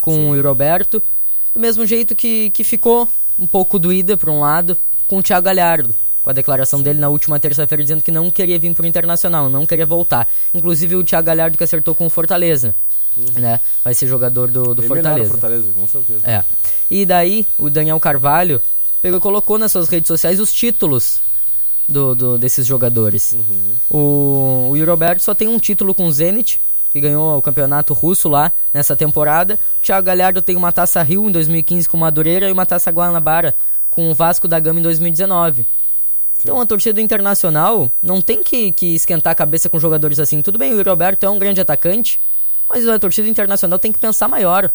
com 0.00 0.30
o 0.30 0.34
Yuri 0.34 0.48
Alberto, 0.48 1.00
do 1.54 1.60
mesmo 1.60 1.86
jeito 1.86 2.16
que, 2.16 2.50
que 2.50 2.64
ficou 2.64 3.08
um 3.38 3.46
pouco 3.46 3.78
doída, 3.78 4.16
por 4.16 4.28
um 4.28 4.40
lado, 4.40 4.76
com 5.06 5.18
o 5.18 5.22
Thiago 5.22 5.44
Galhardo, 5.44 5.94
com 6.22 6.30
a 6.30 6.32
declaração 6.32 6.80
dele 6.82 6.98
na 6.98 7.08
última 7.08 7.38
terça-feira 7.38 7.82
dizendo 7.82 8.02
que 8.02 8.10
não 8.10 8.30
queria 8.30 8.58
vir 8.58 8.74
pro 8.74 8.86
Internacional, 8.86 9.48
não 9.48 9.66
queria 9.66 9.86
voltar. 9.86 10.26
Inclusive 10.54 10.96
o 10.96 11.04
Thiago 11.04 11.26
Galhardo 11.26 11.56
que 11.58 11.64
acertou 11.64 11.94
com 11.94 12.06
o 12.06 12.10
Fortaleza, 12.10 12.74
né? 13.34 13.60
Vai 13.84 13.94
ser 13.94 14.06
jogador 14.06 14.48
do, 14.50 14.74
do 14.74 14.82
o 14.82 14.86
Fortaleza. 14.86 15.30
Fortaleza, 15.30 15.72
com 15.72 15.86
certeza. 15.86 16.20
É. 16.28 16.44
E 16.90 17.04
daí 17.06 17.46
o 17.58 17.68
Daniel 17.70 18.00
Carvalho 18.00 18.60
pegou 19.02 19.20
colocou 19.20 19.58
nas 19.58 19.70
suas 19.72 19.88
redes 19.88 20.08
sociais 20.08 20.40
os 20.40 20.52
títulos 20.52 21.20
do, 21.86 22.14
do- 22.14 22.38
desses 22.38 22.66
jogadores. 22.66 23.36
O, 23.90 24.68
o 24.70 24.76
Yuri 24.76 24.90
Alberto 24.90 25.22
só 25.22 25.34
tem 25.34 25.46
um 25.48 25.58
título 25.58 25.94
com 25.94 26.06
o 26.06 26.12
Zenit, 26.12 26.58
que 26.90 27.00
ganhou 27.00 27.36
o 27.36 27.42
campeonato 27.42 27.92
russo 27.92 28.28
lá 28.28 28.50
nessa 28.72 28.96
temporada. 28.96 29.58
O 29.78 29.82
Thiago 29.82 30.06
Galhardo 30.06 30.40
tem 30.40 30.56
uma 30.56 30.72
taça 30.72 31.02
Rio 31.02 31.28
em 31.28 31.32
2015 31.32 31.88
com 31.88 31.96
o 31.96 32.00
Madureira 32.00 32.48
e 32.48 32.52
uma 32.52 32.64
taça 32.64 32.90
Guanabara 32.90 33.54
com 33.94 34.10
o 34.10 34.14
Vasco 34.14 34.48
da 34.48 34.58
Gama 34.58 34.80
em 34.80 34.82
2019. 34.82 35.66
Então 36.40 36.60
a 36.60 36.66
torcida 36.66 37.00
Internacional 37.00 37.90
não 38.02 38.20
tem 38.20 38.42
que, 38.42 38.72
que 38.72 38.94
esquentar 38.94 39.30
a 39.30 39.34
cabeça 39.34 39.68
com 39.68 39.78
jogadores 39.78 40.18
assim. 40.18 40.42
Tudo 40.42 40.58
bem, 40.58 40.72
o 40.72 40.76
Yuri 40.76 40.88
Alberto 40.88 41.24
é 41.24 41.30
um 41.30 41.38
grande 41.38 41.60
atacante, 41.60 42.20
mas 42.68 42.86
a 42.88 42.98
torcida 42.98 43.28
internacional 43.28 43.78
tem 43.78 43.92
que 43.92 43.98
pensar 43.98 44.26
maior. 44.26 44.70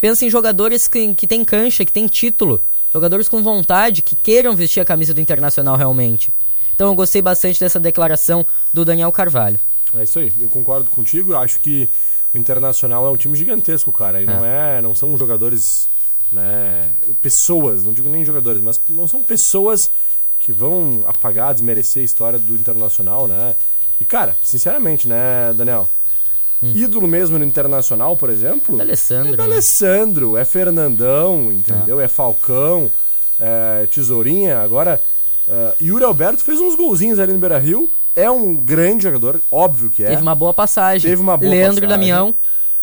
Pensa 0.00 0.24
em 0.24 0.30
jogadores 0.30 0.88
que, 0.88 1.14
que 1.14 1.26
têm 1.26 1.44
cancha, 1.44 1.84
que 1.84 1.92
têm 1.92 2.06
título. 2.06 2.62
Jogadores 2.92 3.28
com 3.28 3.42
vontade, 3.42 4.02
que 4.02 4.16
queiram 4.16 4.56
vestir 4.56 4.80
a 4.80 4.84
camisa 4.84 5.14
do 5.14 5.20
Internacional 5.20 5.76
realmente. 5.76 6.32
Então 6.74 6.88
eu 6.88 6.94
gostei 6.94 7.20
bastante 7.20 7.60
dessa 7.60 7.78
declaração 7.78 8.44
do 8.72 8.84
Daniel 8.84 9.12
Carvalho. 9.12 9.60
É 9.94 10.02
isso 10.02 10.18
aí, 10.18 10.32
eu 10.40 10.48
concordo 10.48 10.90
contigo. 10.90 11.32
Eu 11.32 11.38
acho 11.38 11.60
que 11.60 11.88
o 12.32 12.38
Internacional 12.38 13.06
é 13.06 13.10
um 13.10 13.16
time 13.16 13.36
gigantesco, 13.36 13.92
cara. 13.92 14.22
E 14.22 14.24
não 14.24 14.44
é, 14.44 14.80
não 14.80 14.94
são 14.94 15.16
jogadores, 15.18 15.88
né, 16.32 16.90
pessoas, 17.20 17.84
não 17.84 17.92
digo 17.92 18.08
nem 18.08 18.24
jogadores, 18.24 18.60
mas 18.62 18.80
não 18.88 19.08
são 19.08 19.22
pessoas 19.22 19.90
que 20.38 20.52
vão 20.52 21.04
apagar, 21.06 21.52
desmerecer 21.52 22.02
a 22.02 22.04
história 22.04 22.38
do 22.38 22.54
Internacional, 22.54 23.28
né? 23.28 23.54
E 24.00 24.04
cara, 24.04 24.36
sinceramente, 24.42 25.06
né, 25.06 25.52
Daniel? 25.54 25.88
Ídolo 26.62 27.08
mesmo 27.08 27.38
no 27.38 27.44
Internacional, 27.44 28.16
por 28.16 28.28
exemplo, 28.28 28.74
Hum. 28.74 28.78
D'Alessandro, 28.78 29.34
é 29.34 29.36
né? 29.36 29.42
Alessandro, 29.42 30.36
é 30.36 30.44
Fernandão, 30.44 31.50
entendeu? 31.50 31.98
É 32.00 32.06
Falcão, 32.06 32.90
é 33.38 33.86
Tesourinha. 33.86 34.58
Agora, 34.58 35.02
é, 35.48 35.74
Yuri 35.80 36.04
Alberto 36.04 36.44
fez 36.44 36.60
uns 36.60 36.74
golzinhos 36.74 37.18
ali 37.18 37.32
no 37.32 37.38
Beira-Rio. 37.38 37.90
É 38.14 38.30
um 38.30 38.54
grande 38.54 39.04
jogador, 39.04 39.40
óbvio 39.50 39.90
que 39.90 40.02
é. 40.02 40.08
Teve 40.08 40.22
uma 40.22 40.34
boa 40.34 40.52
passagem. 40.52 41.08
Teve 41.10 41.22
uma 41.22 41.36
boa 41.36 41.50
Leandro 41.50 41.82
passagem. 41.82 41.88
Damião 41.88 42.34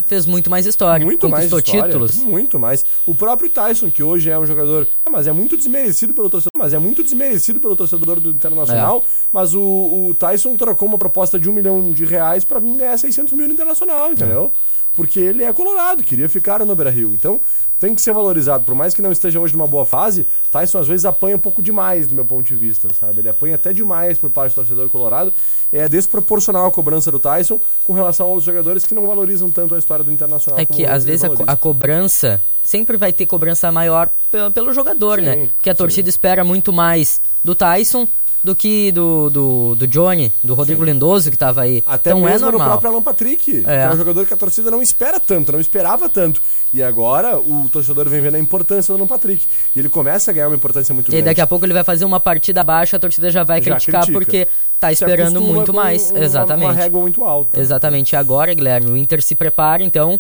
fez 0.06 0.26
muito 0.26 0.50
mais 0.50 0.66
história. 0.66 1.06
muito 1.06 1.28
mais 1.30 1.46
história, 1.46 1.84
títulos. 1.84 2.16
Muito 2.18 2.60
mais. 2.60 2.86
O 3.06 3.16
próprio 3.16 3.50
Tyson, 3.50 3.90
que 3.90 4.04
hoje 4.04 4.30
é 4.30 4.38
um 4.38 4.46
jogador, 4.46 4.88
mas 5.10 5.28
é 5.28 5.32
muito 5.32 5.58
desmerecido 5.58 6.14
pelo 6.14 6.30
torcedor, 6.30 6.52
mas 6.58 6.74
é 6.74 6.80
muito 6.80 7.04
desmerecido 7.04 7.60
pelo 7.60 7.76
torcedor 7.76 8.20
do 8.20 8.30
Internacional, 8.30 9.04
É. 9.06 9.10
mas 9.32 9.54
o, 9.54 9.62
o 10.10 10.16
Tyson 10.16 10.56
trocou 10.56 10.88
uma 10.88 10.98
proposta 10.98 11.40
de 11.40 11.50
um 11.50 11.54
milhão 11.54 11.92
de 11.92 12.06
reais 12.06 12.44
pra 12.44 12.60
vir 12.60 12.76
ganhar 12.78 12.98
600 12.98 13.34
mil 13.34 13.48
no 13.48 13.54
Internacional, 13.54 14.12
entendeu? 14.12 14.52
Porque 14.94 15.20
ele 15.20 15.44
é 15.44 15.54
colorado, 15.54 16.04
queria 16.04 16.28
ficar 16.28 16.66
no 16.66 16.76
Beira-Rio. 16.76 17.14
Então, 17.14 17.40
tem 17.80 17.94
que 17.94 18.02
ser 18.02 18.12
valorizado. 18.14 18.64
Por 18.64 18.74
mais 18.74 18.96
que 18.96 19.02
não 19.04 19.12
esteja 19.12 19.40
hoje 19.40 19.54
numa 19.54 19.68
boa 19.68 19.86
fase, 19.86 20.28
Tyson 20.52 20.80
às 20.80 20.88
vezes 20.88 21.06
apanha 21.06 21.36
um 21.36 21.40
pouco 21.40 21.62
demais, 21.62 22.08
do 22.08 22.16
meu 22.16 22.26
ponto 22.26 22.48
de 22.48 22.56
vista, 22.56 22.92
sabe? 22.94 23.20
Ele 23.20 23.30
apanha 23.30 23.54
até 23.54 23.72
demais 23.72 24.18
por 24.18 24.30
parte 24.32 24.54
do 24.54 24.56
torcedor 24.56 24.90
colorado. 24.90 25.32
É 25.72 25.88
desproporcional 25.88 26.66
a 26.66 26.72
cobrança 26.72 27.12
do 27.12 27.20
Tyson 27.20 27.62
com 27.84 27.94
relação 27.94 28.28
aos 28.28 28.44
jogadores 28.44 28.88
que 28.88 28.96
não 28.96 29.06
valorizam 29.06 29.52
tanto 29.52 29.76
a 29.76 29.78
história 29.78 30.04
do 30.04 30.12
Internacional. 30.12 30.60
É 30.60 30.66
como 30.66 30.76
que 30.78 30.86
às 30.86 31.06
vezes 31.06 31.24
a, 31.26 31.30
co- 31.30 31.44
a 31.46 31.56
cobrança 31.56 32.42
sempre 32.64 32.98
vai 32.98 33.14
ter 33.14 33.28
cobrança 33.28 33.72
maior 33.72 34.10
pelo, 34.32 34.52
pelo 34.52 34.74
jogador, 34.74 35.20
Sim, 35.20 35.26
né? 35.26 35.50
Porque 35.56 35.70
a 35.70 35.74
sim. 35.74 35.78
torcida 35.78 36.10
espera 36.10 36.44
muito 36.44 36.74
mais 36.74 37.22
do 37.44 37.54
Tyson 37.54 38.08
do 38.44 38.56
que 38.56 38.92
do, 38.92 39.30
do, 39.30 39.76
do 39.76 39.88
Johnny, 39.88 40.32
do 40.44 40.54
Rodrigo 40.54 40.84
Lindoso 40.84 41.30
que 41.30 41.38
tava 41.38 41.62
aí. 41.62 41.84
Até 41.86 42.12
então 42.12 42.26
é 42.28 42.32
mesmo 42.32 42.46
no 42.46 42.52
normal. 42.54 42.70
próprio 42.70 42.92
Alan 42.92 43.02
Patrick, 43.02 43.38
que 43.64 43.64
É. 43.70 43.84
é 43.84 43.90
um 43.90 43.98
jogador 43.98 44.26
que 44.26 44.34
a 44.34 44.38
torcida 44.38 44.72
não 44.72 44.82
espera 44.82 45.20
tanto, 45.20 45.52
não 45.52 45.60
esperava 45.60 46.08
tanto. 46.08 46.42
E 46.74 46.82
agora 46.82 47.38
o 47.38 47.68
torcedor 47.70 48.08
vem 48.08 48.22
vendo 48.22 48.36
a 48.36 48.40
importância 48.40 48.94
do 48.94 48.98
Alan 49.00 49.08
Patrick. 49.08 49.46
E 49.76 49.80
ele 49.80 49.90
começa 49.90 50.32
a 50.32 50.34
ganhar 50.34 50.48
uma 50.48 50.56
importância 50.56 50.94
muito 50.94 51.10
E 51.10 51.12
grande. 51.12 51.26
daqui 51.26 51.42
a 51.42 51.48
pouco 51.48 51.66
ele 51.66 51.74
vai 51.74 51.84
fazer 51.84 52.06
uma 52.06 52.20
partida 52.20 52.64
baixa, 52.64 52.96
a 52.98 53.00
torcida 53.00 53.30
já 53.32 53.44
vai 53.44 53.62
Já 53.62 53.72
criticar 53.76 54.02
critica. 54.04 54.20
porque 54.20 54.48
tá 54.80 54.92
esperando 54.92 55.42
muito 55.42 55.74
mais. 55.74 56.12
uma- 56.12 56.20
Exatamente. 56.20 56.66
Uma 56.68 56.74
régua 56.74 57.02
muito 57.02 57.24
alta. 57.24 57.60
Exatamente. 57.60 58.14
E 58.14 58.16
agora, 58.16 58.54
Guilherme, 58.54 58.92
o 58.92 58.96
Inter 58.98 59.22
se 59.22 59.36
prepara, 59.36 59.84
então. 59.84 60.20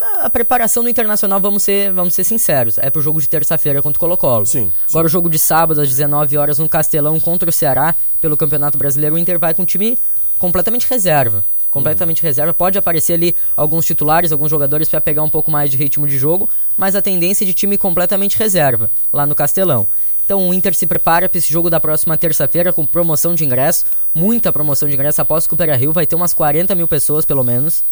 A 0.00 0.30
preparação 0.30 0.82
do 0.82 0.88
Internacional, 0.88 1.40
vamos 1.40 1.62
ser, 1.62 1.92
vamos 1.92 2.14
ser 2.14 2.24
sinceros, 2.24 2.78
é 2.78 2.88
pro 2.90 3.02
jogo 3.02 3.20
de 3.20 3.28
terça-feira 3.28 3.82
contra 3.82 3.96
o 3.96 4.00
Colo-Colo. 4.00 4.46
Sim, 4.46 4.72
Agora 4.88 5.06
o 5.06 5.10
jogo 5.10 5.28
de 5.28 5.38
sábado, 5.38 5.80
às 5.80 5.88
19 5.88 6.36
horas, 6.36 6.58
no 6.58 6.68
Castelão 6.68 7.18
contra 7.18 7.48
o 7.50 7.52
Ceará, 7.52 7.94
pelo 8.20 8.36
Campeonato 8.36 8.78
Brasileiro, 8.78 9.16
o 9.16 9.18
Inter 9.18 9.38
vai 9.38 9.54
com 9.54 9.62
um 9.62 9.66
time 9.66 9.98
completamente 10.38 10.86
reserva. 10.88 11.44
Completamente 11.70 12.22
reserva. 12.22 12.54
Pode 12.54 12.78
aparecer 12.78 13.12
ali 13.12 13.36
alguns 13.54 13.84
titulares, 13.84 14.32
alguns 14.32 14.50
jogadores 14.50 14.88
para 14.88 15.00
pegar 15.02 15.22
um 15.22 15.28
pouco 15.28 15.50
mais 15.50 15.70
de 15.70 15.76
ritmo 15.76 16.06
de 16.06 16.16
jogo, 16.16 16.48
mas 16.76 16.96
a 16.96 17.02
tendência 17.02 17.44
é 17.44 17.46
de 17.46 17.52
time 17.52 17.76
completamente 17.76 18.38
reserva 18.38 18.90
lá 19.12 19.26
no 19.26 19.34
Castelão. 19.34 19.86
Então 20.28 20.46
o 20.46 20.52
Inter 20.52 20.74
se 20.74 20.86
prepara 20.86 21.26
para 21.26 21.38
esse 21.38 21.50
jogo 21.50 21.70
da 21.70 21.80
próxima 21.80 22.14
terça-feira 22.18 22.70
com 22.70 22.84
promoção 22.84 23.34
de 23.34 23.46
ingresso, 23.46 23.86
muita 24.14 24.52
promoção 24.52 24.86
de 24.86 24.92
ingresso. 24.92 25.22
Aposto 25.22 25.48
que 25.48 25.54
o 25.54 25.56
Beira 25.56 25.74
Rio 25.74 25.90
vai 25.90 26.06
ter 26.06 26.14
umas 26.16 26.34
40 26.34 26.74
mil 26.74 26.86
pessoas, 26.86 27.24
pelo 27.24 27.42
menos, 27.42 27.82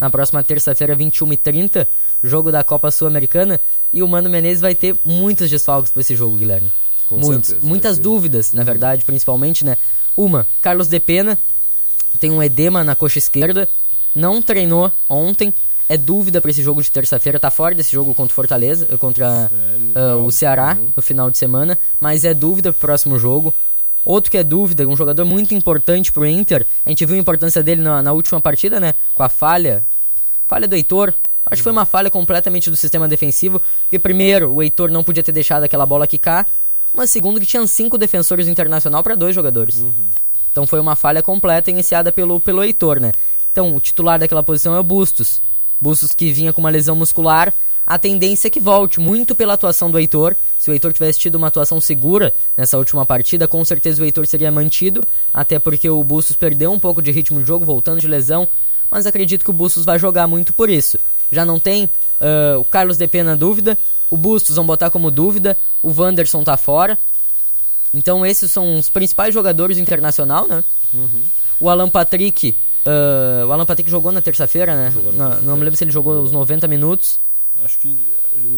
na 0.00 0.10
próxima 0.10 0.42
terça-feira, 0.42 0.96
21h30, 0.96 1.86
jogo 2.20 2.50
da 2.50 2.64
Copa 2.64 2.90
Sul-Americana. 2.90 3.60
E 3.92 4.02
o 4.02 4.08
Mano 4.08 4.28
Menezes 4.28 4.60
vai 4.60 4.74
ter 4.74 4.96
muitos 5.04 5.48
desfalques 5.48 5.92
para 5.92 6.00
esse 6.00 6.16
jogo, 6.16 6.36
Guilherme. 6.36 6.68
Com 7.08 7.14
Muitos. 7.14 7.50
certeza, 7.50 7.68
Muitas 7.68 7.96
dúvidas, 7.96 8.52
na 8.52 8.64
verdade, 8.64 9.04
principalmente, 9.04 9.64
né? 9.64 9.76
Uma, 10.16 10.48
Carlos 10.60 10.88
De 10.88 10.98
Pena 10.98 11.38
tem 12.18 12.32
um 12.32 12.42
edema 12.42 12.82
na 12.82 12.96
coxa 12.96 13.20
esquerda, 13.20 13.68
não 14.12 14.42
treinou 14.42 14.90
ontem, 15.08 15.54
é 15.88 15.96
dúvida 15.96 16.40
para 16.40 16.50
esse 16.50 16.62
jogo 16.62 16.82
de 16.82 16.90
terça-feira, 16.90 17.38
tá 17.38 17.50
fora 17.50 17.74
desse 17.74 17.92
jogo 17.92 18.14
contra 18.14 18.32
o 18.32 18.34
Fortaleza, 18.34 18.86
contra 18.98 19.50
ah, 19.94 20.16
o 20.16 20.30
Ceará 20.30 20.76
no 20.96 21.02
final 21.02 21.30
de 21.30 21.38
semana, 21.38 21.78
mas 22.00 22.24
é 22.24 22.32
dúvida 22.32 22.72
pro 22.72 22.80
próximo 22.80 23.18
jogo. 23.18 23.54
Outro 24.04 24.30
que 24.30 24.36
é 24.36 24.44
dúvida, 24.44 24.86
um 24.86 24.96
jogador 24.96 25.24
muito 25.24 25.54
importante 25.54 26.12
pro 26.12 26.26
Inter, 26.26 26.66
a 26.84 26.90
gente 26.90 27.06
viu 27.06 27.16
a 27.16 27.18
importância 27.18 27.62
dele 27.62 27.80
na, 27.80 28.02
na 28.02 28.12
última 28.12 28.40
partida, 28.40 28.78
né? 28.78 28.94
Com 29.14 29.22
a 29.22 29.28
falha, 29.28 29.84
falha 30.46 30.68
do 30.68 30.76
Heitor. 30.76 31.14
Acho 31.46 31.60
que 31.60 31.62
foi 31.62 31.72
uma 31.72 31.86
falha 31.86 32.10
completamente 32.10 32.70
do 32.70 32.76
sistema 32.76 33.06
defensivo, 33.06 33.60
porque 33.82 33.98
primeiro, 33.98 34.52
o 34.52 34.62
Heitor 34.62 34.90
não 34.90 35.04
podia 35.04 35.22
ter 35.22 35.32
deixado 35.32 35.64
aquela 35.64 35.84
bola 35.84 36.06
quicar, 36.06 36.46
mas 36.92 37.10
segundo 37.10 37.40
que 37.40 37.46
tinham 37.46 37.66
cinco 37.66 37.98
defensores 37.98 38.46
do 38.46 38.52
Internacional 38.52 39.02
para 39.02 39.14
dois 39.14 39.34
jogadores. 39.34 39.84
Então 40.52 40.66
foi 40.66 40.80
uma 40.80 40.96
falha 40.96 41.22
completa 41.22 41.70
iniciada 41.70 42.12
pelo, 42.12 42.40
pelo 42.40 42.62
Heitor, 42.62 43.00
né? 43.00 43.12
Então 43.52 43.74
o 43.74 43.80
titular 43.80 44.18
daquela 44.18 44.42
posição 44.42 44.74
é 44.74 44.80
o 44.80 44.82
Bustos. 44.82 45.40
Bustos 45.84 46.14
que 46.14 46.32
vinha 46.32 46.50
com 46.50 46.62
uma 46.62 46.70
lesão 46.70 46.96
muscular. 46.96 47.52
A 47.86 47.98
tendência 47.98 48.48
é 48.48 48.50
que 48.50 48.58
volte, 48.58 48.98
muito 48.98 49.34
pela 49.34 49.52
atuação 49.52 49.90
do 49.90 49.98
Heitor. 49.98 50.34
Se 50.58 50.70
o 50.70 50.72
Heitor 50.72 50.94
tivesse 50.94 51.18
tido 51.18 51.34
uma 51.34 51.48
atuação 51.48 51.78
segura 51.78 52.32
nessa 52.56 52.78
última 52.78 53.04
partida, 53.04 53.46
com 53.46 53.62
certeza 53.62 54.00
o 54.02 54.06
Heitor 54.06 54.26
seria 54.26 54.50
mantido. 54.50 55.06
Até 55.34 55.58
porque 55.58 55.90
o 55.90 56.02
Bustos 56.02 56.36
perdeu 56.36 56.72
um 56.72 56.80
pouco 56.80 57.02
de 57.02 57.12
ritmo 57.12 57.38
de 57.38 57.46
jogo, 57.46 57.66
voltando 57.66 58.00
de 58.00 58.08
lesão. 58.08 58.48
Mas 58.90 59.06
acredito 59.06 59.44
que 59.44 59.50
o 59.50 59.52
Bustos 59.52 59.84
vai 59.84 59.98
jogar 59.98 60.26
muito 60.26 60.54
por 60.54 60.70
isso. 60.70 60.98
Já 61.30 61.44
não 61.44 61.60
tem 61.60 61.90
ah, 62.18 62.56
o 62.58 62.64
Carlos 62.64 62.96
DP 62.96 63.22
na 63.22 63.34
dúvida. 63.34 63.76
O 64.10 64.16
Bustos 64.16 64.56
vão 64.56 64.64
botar 64.64 64.88
como 64.88 65.10
dúvida. 65.10 65.54
O 65.82 65.92
Wanderson 65.92 66.42
tá 66.42 66.56
fora. 66.56 66.98
Então 67.92 68.24
esses 68.24 68.50
são 68.50 68.78
os 68.78 68.88
principais 68.88 69.34
jogadores 69.34 69.76
do 69.76 69.82
internacional, 69.82 70.48
né? 70.48 70.64
O 71.60 71.68
Alan 71.68 71.90
Patrick. 71.90 72.56
Ah, 72.86 73.46
o 73.46 73.52
Alan 73.52 73.66
Patrick 73.66 73.90
jogou 73.90 74.12
na 74.12 74.20
terça-feira, 74.22 74.74
né? 74.76 74.92
Não, 75.14 75.42
não 75.42 75.56
me 75.56 75.64
lembro 75.64 75.76
se 75.76 75.84
ele 75.84 75.90
jogou 75.90 76.22
os 76.22 76.32
90 76.32 76.66
minutos. 76.68 77.18
Acho 77.64 77.78
que, 77.78 77.96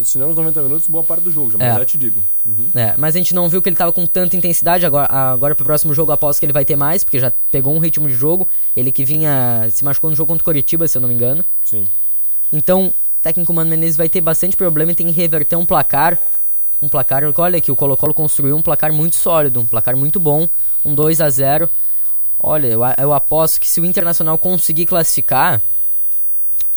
se 0.04 0.16
não 0.18 0.30
os 0.30 0.36
90 0.36 0.62
minutos, 0.62 0.86
boa 0.88 1.04
parte 1.04 1.22
do 1.24 1.30
jogo 1.30 1.50
já, 1.50 1.58
É. 1.60 1.68
mas 1.68 1.78
já 1.80 1.84
te 1.84 1.98
digo. 1.98 2.22
Uhum. 2.46 2.70
É, 2.74 2.94
mas 2.96 3.14
a 3.14 3.18
gente 3.18 3.34
não 3.34 3.46
viu 3.48 3.60
que 3.60 3.68
ele 3.68 3.76
tava 3.76 3.92
com 3.92 4.06
tanta 4.06 4.34
intensidade. 4.36 4.86
Agora, 4.86 5.06
agora 5.12 5.54
pro 5.54 5.66
próximo 5.66 5.92
jogo, 5.92 6.12
aposto 6.12 6.40
que 6.40 6.46
ele 6.46 6.52
vai 6.52 6.64
ter 6.64 6.76
mais, 6.76 7.04
porque 7.04 7.20
já 7.20 7.30
pegou 7.52 7.74
um 7.74 7.78
ritmo 7.78 8.08
de 8.08 8.14
jogo. 8.14 8.48
Ele 8.74 8.90
que 8.90 9.04
vinha. 9.04 9.68
se 9.70 9.84
machucou 9.84 10.08
no 10.10 10.16
jogo 10.16 10.28
contra 10.28 10.42
o 10.42 10.44
Coritiba, 10.44 10.88
se 10.88 10.96
eu 10.96 11.02
não 11.02 11.08
me 11.08 11.14
engano. 11.14 11.44
Sim. 11.64 11.86
Então, 12.50 12.86
o 12.88 12.94
técnico 13.20 13.52
Mano 13.52 13.68
Menezes 13.70 13.96
vai 13.96 14.08
ter 14.08 14.20
bastante 14.22 14.56
problema 14.56 14.92
e 14.92 14.94
tem 14.94 15.06
que 15.06 15.12
reverter 15.12 15.56
um 15.56 15.66
placar. 15.66 16.18
Um 16.80 16.88
placar, 16.88 17.22
olha 17.38 17.60
que 17.60 17.72
o 17.72 17.76
Colo-Colo 17.76 18.14
construiu 18.14 18.56
um 18.56 18.62
placar 18.62 18.92
muito 18.92 19.16
sólido, 19.16 19.60
um 19.60 19.66
placar 19.66 19.96
muito 19.96 20.18
bom, 20.20 20.48
um 20.84 20.94
2 20.94 21.20
a 21.20 21.28
0 21.30 21.68
Olha, 22.38 22.66
eu, 22.66 22.80
eu 22.98 23.12
aposto 23.12 23.58
que 23.60 23.68
se 23.68 23.80
o 23.80 23.84
Internacional 23.84 24.36
conseguir 24.38 24.86
classificar, 24.86 25.62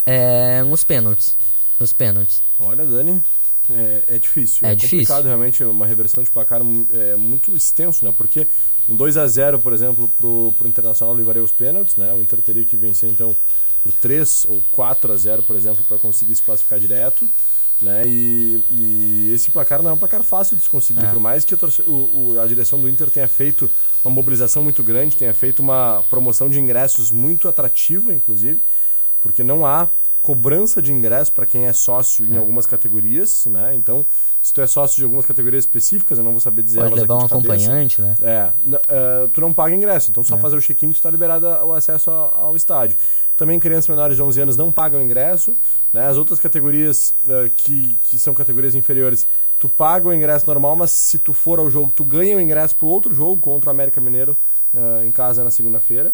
é 0.06 0.64
nos 0.64 0.84
pênaltis. 0.84 1.38
Nos 1.80 1.94
pênaltis. 1.94 2.42
Olha, 2.60 2.86
Dani, 2.86 3.24
é, 3.70 4.04
é 4.08 4.20
difícil. 4.20 4.68
É 4.68 4.72
É, 4.72 4.76
difícil. 4.76 5.00
complicado 5.00 5.26
realmente 5.26 5.64
uma 5.64 5.86
reversão 5.86 6.24
de 6.24 6.30
placar 6.32 6.62
é, 6.92 7.16
muito 7.16 7.56
extenso, 7.56 8.04
né? 8.06 8.14
Porque 8.16 8.48
um 8.88 8.96
2 8.96 9.18
a 9.18 9.28
0 9.28 9.60
por 9.60 9.74
exemplo, 9.74 10.08
pro, 10.18 10.54
pro 10.58 10.68
Internacional 10.68 11.14
levaria 11.16 11.44
os 11.44 11.52
pênaltis, 11.52 11.96
né? 11.96 12.14
O 12.14 12.22
Inter 12.22 12.42
teria 12.42 12.66
que 12.66 12.76
vencer, 12.76 13.10
então, 13.10 13.36
por 13.84 13.92
3 13.94 14.46
ou 14.50 14.62
4 14.72 15.14
a 15.14 15.18
0 15.18 15.44
por 15.44 15.56
exemplo, 15.56 15.84
para 15.88 15.98
conseguir 15.98 16.36
se 16.36 16.42
classificar 16.42 16.80
direto. 16.80 17.30
Né? 17.82 18.06
E, 18.08 18.62
e 18.72 19.32
esse 19.34 19.50
placar 19.52 19.82
não 19.82 19.92
é 19.92 19.94
um 19.94 19.98
placar 19.98 20.22
fácil 20.22 20.58
de 20.58 20.64
se 20.64 20.70
conseguir, 20.70 21.06
É. 21.06 21.10
por 21.12 21.20
mais 21.22 21.46
que 21.46 21.54
a, 21.54 21.58
o- 21.88 22.38
a 22.44 22.46
direção 22.46 22.78
do 22.82 22.90
Inter 22.90 23.10
tenha 23.10 23.26
feito 23.28 23.72
uma 24.04 24.14
mobilização 24.14 24.64
muito 24.64 24.82
grande, 24.82 25.16
tenha 25.16 25.34
feito 25.34 25.60
uma 25.62 26.04
promoção 26.10 26.50
de 26.50 26.60
ingressos 26.60 27.12
muito 27.12 27.48
atrativa, 27.48 28.14
inclusive, 28.14 28.62
porque 29.22 29.44
não 29.44 29.66
há 29.66 29.90
cobrança 30.30 30.80
de 30.80 30.94
ingresso 30.94 31.32
para 31.32 31.44
quem 31.44 31.66
é 31.66 31.74
sócio 31.74 32.24
em 32.24 32.38
algumas 32.38 32.68
categorias, 32.68 33.48
né? 33.48 33.74
Então, 33.74 34.06
se 34.44 34.54
tu 34.54 34.62
é 34.62 34.68
sócio 34.68 34.98
de 34.98 35.04
algumas 35.04 35.26
categorias 35.26 35.64
específicas, 35.64 36.20
eu 36.20 36.24
não 36.24 36.30
vou 36.30 36.40
saber 36.40 36.62
dizer 36.62 36.82
Pode 36.82 36.94
levar 36.94 37.16
um 37.16 37.24
de 37.24 37.30
cabeça. 37.30 37.64
acompanhante, 37.66 38.00
né? 38.00 38.16
É, 38.22 38.52
eh, 38.72 39.30
tu 39.34 39.42
não 39.42 39.52
paga 39.52 39.74
ingresso, 39.74 40.12
então 40.12 40.24
só 40.24 40.38
fazer 40.38 40.56
o 40.56 40.62
check-in 40.62 40.92
tu 40.92 40.98
está 40.98 41.10
liberado 41.10 41.48
o 41.48 41.74
acesso 41.74 42.12
ao, 42.12 42.46
ao 42.46 42.56
estádio. 42.56 42.96
Também 43.36 43.60
crianças 43.60 43.88
menores 43.88 44.18
de 44.18 44.22
11 44.22 44.42
anos 44.42 44.56
não 44.56 44.72
pagam 44.72 45.02
ingresso, 45.02 45.56
né? 45.92 46.08
As 46.08 46.16
outras 46.16 46.40
categorias 46.40 47.12
eh, 47.28 47.50
que, 47.58 47.98
que 48.04 48.20
são 48.20 48.36
categorias 48.36 48.76
inferiores, 48.76 49.26
tu 49.58 49.68
paga 49.68 50.10
o 50.10 50.14
ingresso 50.14 50.46
normal, 50.46 50.76
mas 50.76 50.92
se 50.92 51.18
tu 51.18 51.34
for 51.34 51.58
ao 51.58 51.72
jogo, 51.72 51.92
tu 51.96 52.06
ganha 52.06 52.38
o 52.38 52.40
ingresso 52.40 52.76
pro 52.76 52.86
outro 52.86 53.16
jogo 53.16 53.42
contra 53.42 53.70
o 53.70 53.72
América 53.72 54.00
Mineiro 54.00 54.38
eh, 54.76 55.08
em 55.08 55.12
casa 55.12 55.44
na 55.44 55.50
segunda-feira. 55.50 56.14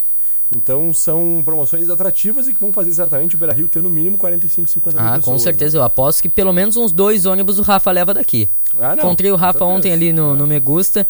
Então 0.55 0.93
são 0.93 1.41
promoções 1.43 1.89
atrativas 1.89 2.47
e 2.47 2.53
que 2.53 2.59
vão 2.61 2.71
fazer 2.71 2.93
certamente 2.93 3.35
o 3.35 3.37
Beira-Rio 3.37 3.67
ter 3.67 3.81
no 3.81 3.89
mínimo 3.89 4.17
45, 4.17 4.69
50 4.69 4.97
mil 5.01 5.07
Ah, 5.09 5.15
pessoas. 5.17 5.25
com 5.25 5.39
certeza. 5.39 5.77
Eu 5.77 5.83
aposto 5.83 6.21
que 6.21 6.29
pelo 6.29 6.53
menos 6.53 6.75
uns 6.77 6.91
dois 6.91 7.25
ônibus 7.25 7.57
o 7.59 7.63
Rafa 7.63 7.91
leva 7.91 8.13
daqui. 8.13 8.47
né? 8.73 8.79
Ah, 8.85 8.95
não, 8.95 9.03
Encontrei 9.05 9.31
o 9.31 9.35
Rafa 9.35 9.65
ontem 9.65 9.91
ali 9.91 10.13
no, 10.13 10.33
É. 10.33 10.37
no 10.37 10.45
Me 10.47 10.59
Gusta. 10.59 11.05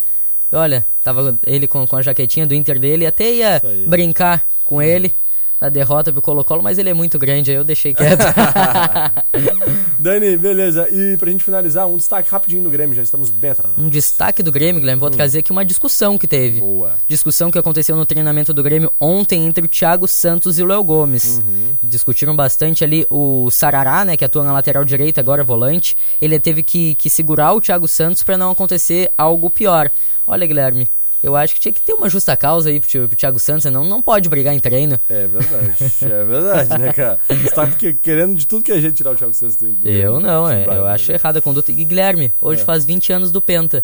Olha, 0.52 0.86
tava 1.04 1.38
ele 1.46 1.68
com, 1.68 1.86
com 1.86 1.96
a 1.98 2.02
jaquetinha 2.02 2.48
do 2.48 2.54
Inter 2.56 2.80
dele. 2.80 3.06
Até 3.06 3.30
ia 3.34 3.62
brincar 3.88 4.48
com 4.64 4.82
ele 4.82 5.14
na 5.60 5.70
derrota 5.70 6.12
pro 6.12 6.22
Colo-Colo, 6.22 6.62
mas 6.62 6.78
ele 6.78 6.90
é 6.90 6.94
muito 6.94 7.18
grande, 7.18 7.52
aí 7.52 7.58
eu 7.58 7.64
deixei 7.64 7.94
quieto. 7.94 8.24
Dani, 10.00 10.38
beleza. 10.38 10.88
E 10.92 11.18
pra 11.18 11.32
gente 11.32 11.44
finalizar, 11.44 11.88
um 11.88 11.98
destaque 11.98 12.30
rapidinho 12.30 12.64
do 12.64 12.70
Grêmio, 12.70 12.96
já 12.96 13.02
estamos 13.02 13.30
bem 13.30 13.52
atrasados. 13.52 13.84
um 13.84 13.90
destaque 13.90 14.44
do 14.44 14.52
Grêmio, 14.52 14.80
Guilherme, 14.80 15.00
vou 15.00 15.10
trazer 15.10 15.40
aqui 15.40 15.52
uma 15.52 15.66
discussão 15.66 16.18
que 16.18 16.28
teve. 16.28 16.60
Boa. 16.60 16.94
Discussão 17.08 17.50
que 17.50 17.58
aconteceu 17.58 17.96
no 17.96 18.06
treinamento 18.06 18.54
do 18.54 18.62
Grêmio 18.62 18.92
ontem 19.00 19.46
entre 19.46 19.66
o 19.66 19.68
Thiago 19.68 20.08
Santos 20.08 20.60
e 20.60 20.64
o 20.64 20.66
Léo 20.66 20.84
Gomes. 20.84 21.42
Discutiram 21.82 22.36
bastante 22.36 22.84
ali 22.84 23.06
o 23.10 23.50
Sarará, 23.50 24.06
né, 24.06 24.18
que 24.18 24.26
atua 24.26 24.44
na 24.44 24.52
lateral 24.52 24.84
direita, 24.84 25.22
agora 25.22 25.44
volante. 25.44 25.96
Ele 26.22 26.40
teve 26.40 26.62
que, 26.62 26.96
que 26.96 27.10
segurar 27.10 27.54
o 27.54 27.62
Thiago 27.62 27.88
Santos 27.88 28.22
para 28.22 28.38
não 28.38 28.52
acontecer 28.52 29.12
algo 29.18 29.50
pior. 29.50 29.90
Olha, 30.28 30.46
Guilherme, 30.46 30.90
eu 31.26 31.36
acho 31.36 31.54
que 31.54 31.60
tinha 31.60 31.74
que 31.74 31.82
ter 31.82 31.94
uma 31.94 32.10
justa 32.10 32.36
causa 32.38 32.70
aí 32.70 32.80
pro, 32.80 33.08
pro 33.08 33.18
Thiago 33.18 33.40
Santos, 33.40 33.66
né? 33.66 33.72
não, 33.72 34.02
pode 34.02 34.30
brigar 34.30 34.54
em 34.54 34.60
treino. 34.60 35.00
É 35.10 35.28
verdade, 35.28 35.76
é 36.02 36.24
verdade, 36.24 36.78
né, 36.78 36.94
cara? 36.94 37.20
Você 37.28 37.50
tá 37.52 37.72
que- 37.72 37.94
querendo 37.94 38.36
de 38.36 38.46
tudo 38.46 38.64
que 38.64 38.72
a 38.72 38.80
gente 38.80 38.94
tirar 38.96 39.12
o 39.12 39.16
Thiago 39.16 39.34
Santos 39.34 39.56
do, 39.56 39.70
do 39.72 39.88
Eu 39.90 40.20
não, 40.20 40.50
é, 40.50 40.64
eu 40.64 40.84
vai, 40.84 40.94
acho 40.94 41.12
errada 41.12 41.40
a 41.40 41.42
conduta. 41.42 41.72
E 41.72 41.84
Guilherme, 41.84 42.32
hoje 42.42 42.62
É. 42.62 42.66
faz 42.66 42.86
20 42.86 43.12
anos 43.14 43.32
do 43.32 43.42
Penta. 43.42 43.84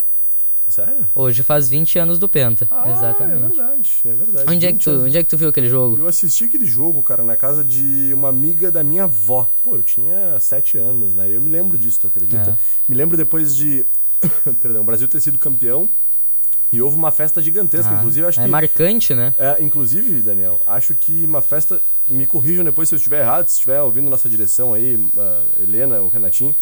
Sério? 0.68 1.06
Hoje 1.14 1.44
faz 1.44 1.68
20 1.68 2.00
anos 2.00 2.18
do 2.18 2.30
Penta. 2.30 2.66
Ah, 2.72 2.88
É 2.88 2.92
Exatamente. 2.94 3.42
verdade, 3.56 3.92
é 4.06 4.14
verdade. 4.14 4.46
Onde 4.50 4.66
é, 4.66 4.70
que 4.70 4.74
20 4.76 4.84
tu, 4.86 4.90
anos. 4.92 5.04
onde 5.04 5.18
é 5.18 5.24
que 5.24 5.30
tu 5.30 5.36
viu 5.38 5.50
aquele 5.50 5.68
jogo? 5.70 5.98
Eu 5.98 6.08
assisti 6.08 6.46
aquele 6.46 6.66
jogo, 6.66 7.02
cara, 7.02 7.24
na 7.26 7.36
casa 7.36 7.62
de 7.62 8.12
uma 8.14 8.30
amiga 8.30 8.72
da 8.72 8.82
minha 8.82 9.04
avó. 9.04 9.50
Pô, 9.64 9.76
eu 9.76 9.84
tinha 9.84 10.40
sete 10.40 10.78
anos, 10.78 11.14
né? 11.14 11.28
Eu 11.30 11.42
me 11.42 11.50
lembro 11.50 11.78
disso, 11.78 12.00
tu 12.02 12.08
acredita? 12.08 12.52
É. 12.52 12.58
Me 12.88 12.96
lembro 12.96 13.18
depois 13.18 13.54
de. 13.54 13.86
Perdão, 14.62 14.82
o 14.82 14.86
Brasil 14.86 15.08
ter 15.10 15.20
sido 15.20 15.38
campeão. 15.38 15.90
E 16.72 16.82
houve 16.82 16.96
uma 16.96 17.12
festa 17.12 17.42
gigantesca, 17.42 17.92
Ah, 17.92 17.98
inclusive, 17.98 18.26
acho 18.28 18.40
é 18.40 18.44
que. 18.44 18.50
marcante, 18.50 19.14
né? 19.14 19.36
É, 19.38 19.62
inclusive, 19.62 20.22
Daniel, 20.22 20.60
acho 20.66 20.96
que 20.96 21.26
uma 21.26 21.42
festa. 21.42 21.82
Me 22.08 22.26
corrijam 22.26 22.64
depois 22.64 22.90
se 22.90 22.96
eu 22.96 22.98
estiver 22.98 23.22
errado, 23.22 23.48
se 23.48 23.54
estiver 23.54 23.82
ouvindo 23.82 24.10
nossa 24.10 24.28
direção 24.30 24.74
aí, 24.74 24.98
a 25.18 25.62
Helena, 25.62 26.02
o 26.02 26.08
Renatinho. 26.08 26.56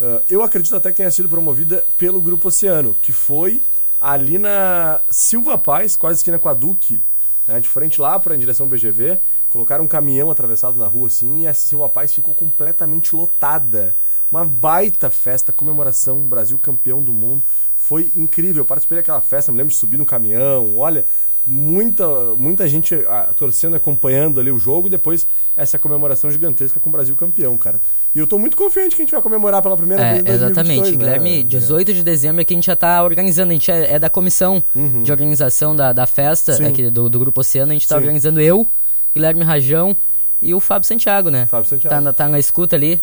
ah, 0.00 0.22
eu 0.28 0.42
acredito 0.42 0.76
até 0.76 0.90
que 0.90 0.98
tenha 0.98 1.10
sido 1.10 1.28
promovida 1.28 1.84
pelo 1.98 2.20
Grupo 2.20 2.48
Oceano, 2.48 2.94
que 3.02 3.12
foi 3.12 3.62
ali 4.00 4.38
na 4.38 5.00
Silva 5.10 5.58
Paz, 5.58 5.96
quase 5.96 6.18
esquina 6.20 6.38
com 6.38 6.48
a 6.48 6.54
Duque, 6.54 7.02
né, 7.46 7.60
de 7.60 7.68
frente 7.68 8.00
lá 8.00 8.18
para 8.20 8.34
em 8.34 8.38
direção 8.38 8.64
ao 8.66 8.70
BGV, 8.70 9.18
colocaram 9.50 9.84
um 9.84 9.88
caminhão 9.88 10.30
atravessado 10.30 10.78
na 10.78 10.86
rua 10.86 11.08
assim 11.08 11.42
e 11.42 11.46
a 11.46 11.52
Silva 11.52 11.88
Paz 11.88 12.14
ficou 12.14 12.34
completamente 12.34 13.14
lotada. 13.14 13.94
Uma 14.30 14.44
baita 14.44 15.10
festa, 15.10 15.52
comemoração, 15.52 16.20
Brasil 16.20 16.56
campeão 16.58 17.02
do 17.02 17.12
mundo. 17.12 17.44
Foi 17.74 18.12
incrível. 18.14 18.62
Eu 18.62 18.64
participei 18.64 18.98
daquela 18.98 19.20
festa, 19.20 19.50
me 19.50 19.58
lembro 19.58 19.72
de 19.72 19.78
subir 19.78 19.96
no 19.96 20.06
caminhão. 20.06 20.78
Olha, 20.78 21.04
muita, 21.44 22.06
muita 22.36 22.68
gente 22.68 22.94
ah, 23.08 23.32
torcendo, 23.36 23.74
acompanhando 23.74 24.38
ali 24.38 24.50
o 24.50 24.58
jogo. 24.58 24.86
E 24.86 24.90
depois 24.90 25.26
essa 25.56 25.80
comemoração 25.80 26.30
gigantesca 26.30 26.78
com 26.78 26.88
o 26.88 26.92
Brasil 26.92 27.16
campeão, 27.16 27.58
cara. 27.58 27.80
E 28.14 28.18
eu 28.20 28.26
tô 28.26 28.38
muito 28.38 28.56
confiante 28.56 28.94
que 28.94 29.02
a 29.02 29.04
gente 29.04 29.12
vai 29.12 29.20
comemorar 29.20 29.62
pela 29.62 29.76
primeira 29.76 30.02
É, 30.02 30.10
vez 30.12 30.20
em 30.20 30.24
2022, 30.24 30.50
exatamente, 30.52 30.90
né, 30.92 30.96
Guilherme. 30.96 31.30
Daniel? 31.30 31.44
18 31.48 31.94
de 31.94 32.04
dezembro 32.04 32.40
é 32.40 32.44
que 32.44 32.54
a 32.54 32.56
gente 32.56 32.66
já 32.66 32.76
tá 32.76 33.02
organizando. 33.02 33.50
A 33.50 33.54
gente 33.54 33.70
é, 33.70 33.94
é 33.94 33.98
da 33.98 34.08
comissão 34.08 34.62
de 35.02 35.10
organização 35.10 35.74
da, 35.74 35.92
da 35.92 36.06
festa 36.06 36.56
Uhum. 36.60 36.68
Aqui 36.68 36.90
do, 36.90 37.08
do 37.08 37.18
Grupo 37.18 37.40
Oceano. 37.40 37.72
A 37.72 37.74
gente 37.74 37.88
tá 37.88 37.96
Sim. 37.96 38.02
organizando 38.02 38.40
eu, 38.40 38.66
Guilherme 39.14 39.42
Rajão 39.44 39.96
e 40.42 40.54
o 40.54 40.60
Fábio 40.60 40.88
Santiago, 40.88 41.28
né? 41.28 41.46
Fábio 41.46 41.68
Santiago. 41.68 41.94
Tá, 41.94 42.00
na- 42.00 42.12
tá 42.14 42.26
na 42.26 42.38
escuta 42.38 42.74
ali, 42.74 42.98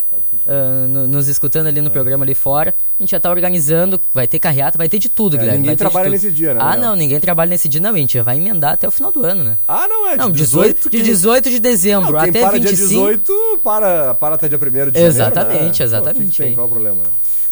ah, 0.48 0.88
no- 0.90 1.08
nos 1.08 1.28
escutando 1.28 1.68
ali 1.68 1.82
no 1.82 1.92
programa 1.92 2.26
ali 2.26 2.34
fora. 2.34 2.74
A 3.00 3.04
gente 3.04 3.12
já 3.12 3.20
tá 3.20 3.30
organizando, 3.30 4.02
vai 4.12 4.26
ter 4.28 4.40
carreata, 4.40 4.76
vai 4.76 4.90
ter 4.90 4.98
de 4.98 5.08
tudo, 5.08 5.36
É, 5.36 5.40
Guilherme. 5.40 5.60
ninguém 5.60 5.76
de 5.76 5.78
trabalha 5.78 6.10
nesse 6.10 6.32
dia, 6.32 6.56
né, 6.56 6.60
Ah, 6.62 6.72
Daniel? 6.72 6.90
não, 6.90 6.96
ninguém 6.96 7.20
trabalha 7.20 7.50
nesse 7.50 7.70
dia, 7.70 7.80
não. 7.80 7.92
A 7.92 7.98
gente 7.98 8.16
já 8.16 8.24
vai 8.24 8.38
emendar 8.38 8.74
até 8.74 8.88
o 8.88 8.92
final 8.92 9.12
do 9.12 9.24
ano, 9.24 9.44
né? 9.44 9.58
Ah, 9.68 9.88
não, 9.88 10.08
é 10.08 10.14
de 10.14 10.18
Não, 10.18 10.32
18, 10.32 10.68
18, 10.68 10.84
de 10.90 10.90
quem- 10.98 11.04
18 11.04 11.50
de 11.52 11.60
dezembro 11.60 12.12
Não, 12.12 12.20
quem 12.22 12.30
até 12.30 12.40
para 12.42 12.52
25. 12.54 12.76
dia 12.76 12.88
18 12.88 13.60
para, 13.64 14.14
para 14.16 14.36
até 14.36 14.48
dia 14.50 14.58
1 14.58 14.60
de 14.92 15.00
janeiro. 15.00 15.08
Exatamente, 15.08 15.80
né? 15.80 15.86
exatamente, 15.86 16.38
Pô, 16.38 16.44
tem, 16.44 16.54
qual 16.56 16.66
é 16.66 16.70
o 16.70 16.72
problema, 16.72 17.04
né? 17.04 17.10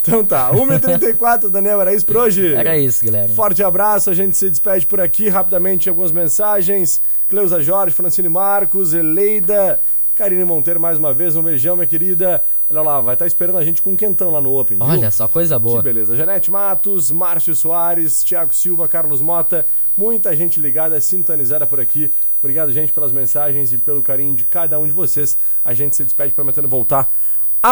Então 0.07 0.23
tá, 0.23 0.51
1h34, 0.51 1.49
Daniel, 1.49 1.81
era 1.81 1.91
isso 1.91 2.05
por 2.05 2.17
hoje? 2.17 2.53
Era 2.53 2.77
isso, 2.77 3.03
Guilherme. 3.03 3.33
Forte 3.33 3.63
abraço, 3.63 4.11
a 4.11 4.13
gente 4.13 4.37
se 4.37 4.47
despede 4.51 4.85
por 4.85 5.01
aqui 5.01 5.29
rapidamente 5.29 5.89
algumas 5.89 6.11
mensagens. 6.11 7.01
Cleusa 7.27 7.59
Jorge, 7.63 7.95
Francine 7.95 8.29
Marcos, 8.29 8.93
Eleida, 8.93 9.81
Karine 10.13 10.45
Monteiro 10.45 10.79
mais 10.79 10.99
uma 10.99 11.11
vez, 11.11 11.35
um 11.35 11.41
beijão, 11.41 11.75
minha 11.75 11.87
querida. 11.87 12.43
Olha 12.69 12.81
lá, 12.83 13.01
vai 13.01 13.15
estar 13.15 13.25
esperando 13.25 13.57
a 13.57 13.63
gente 13.63 13.81
com 13.81 13.93
um 13.93 13.95
quentão 13.95 14.29
lá 14.29 14.39
no 14.39 14.55
Open. 14.55 14.77
viu? 14.77 14.87
Olha 14.87 15.09
só, 15.09 15.27
coisa 15.27 15.57
boa. 15.57 15.77
Que 15.77 15.85
beleza. 15.85 16.15
Janete 16.15 16.51
Matos, 16.51 17.09
Márcio 17.09 17.55
Soares, 17.55 18.23
Thiago 18.23 18.53
Silva, 18.53 18.87
Carlos 18.87 19.23
Mota, 19.23 19.65
muita 19.97 20.35
gente 20.35 20.59
ligada, 20.59 21.01
sintonizada 21.01 21.65
por 21.65 21.79
aqui. 21.79 22.13
Obrigado, 22.39 22.71
gente, 22.71 22.93
pelas 22.93 23.11
mensagens 23.11 23.73
e 23.73 23.77
pelo 23.79 24.03
carinho 24.03 24.35
de 24.35 24.43
cada 24.43 24.77
um 24.77 24.85
de 24.85 24.93
vocês. 24.93 25.35
A 25.63 25.73
gente 25.73 25.95
se 25.95 26.03
despede 26.03 26.31
prometendo 26.31 26.67
voltar 26.67 27.09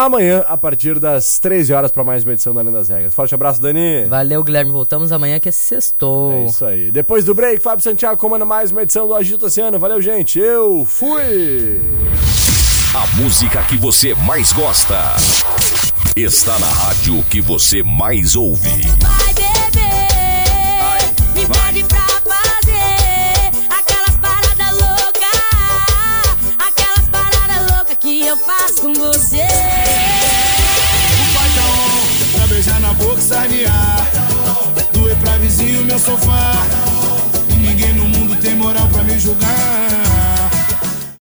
amanhã 0.02 0.44
a 0.48 0.56
partir 0.56 0.98
das 0.98 1.38
13 1.38 1.72
horas 1.72 1.90
para 1.90 2.02
mais 2.02 2.24
uma 2.24 2.32
edição 2.32 2.52
da 2.52 2.60
Além 2.60 2.72
das 2.72 2.88
Regras. 2.88 3.14
Forte 3.14 3.34
abraço, 3.34 3.60
Dani. 3.60 4.06
Valeu, 4.06 4.42
Guilherme. 4.42 4.72
Voltamos 4.72 5.12
amanhã 5.12 5.38
que 5.38 5.48
é 5.48 5.52
sextou. 5.52 6.32
É 6.32 6.44
isso 6.46 6.64
aí. 6.64 6.90
Depois 6.90 7.24
do 7.24 7.34
break, 7.34 7.60
Fábio 7.62 7.84
Santiago 7.84 8.20
comanda 8.20 8.44
mais 8.44 8.70
uma 8.72 8.82
edição 8.82 9.06
do 9.06 9.14
Agito 9.14 9.46
Oceano. 9.46 9.78
Valeu, 9.78 10.02
gente. 10.02 10.38
Eu 10.38 10.84
fui! 10.84 11.80
A 12.94 13.06
música 13.16 13.62
que 13.64 13.76
você 13.76 14.14
mais 14.14 14.52
gosta 14.52 14.96
está 16.16 16.58
na 16.58 16.66
rádio 16.66 17.22
que 17.24 17.40
você 17.40 17.82
mais 17.82 18.36
ouve. 18.36 18.70
Vai 19.00 19.34
beber, 19.34 20.14
me 21.34 21.46
pede 21.46 21.84
pra 21.84 22.06
fazer 22.24 23.50
aquelas 23.68 24.16
paradas 24.16 24.72
loucas, 24.80 25.40
aquelas 26.56 27.08
paradas 27.08 27.76
loucas 27.76 27.96
que 27.98 28.26
eu 28.26 28.36
faço 28.36 28.82
com 28.82 28.94
você. 28.94 29.83
Sarnear 33.24 34.10
Doer 34.92 35.16
pra 35.16 35.38
vizinho 35.38 35.84
meu 35.84 35.98
sofá. 35.98 36.52
E 37.50 37.54
ninguém 37.54 37.94
no 37.94 38.06
mundo 38.06 38.36
tem 38.36 38.54
moral 38.54 38.86
pra 38.88 39.02
me 39.02 39.18
julgar 39.18 40.03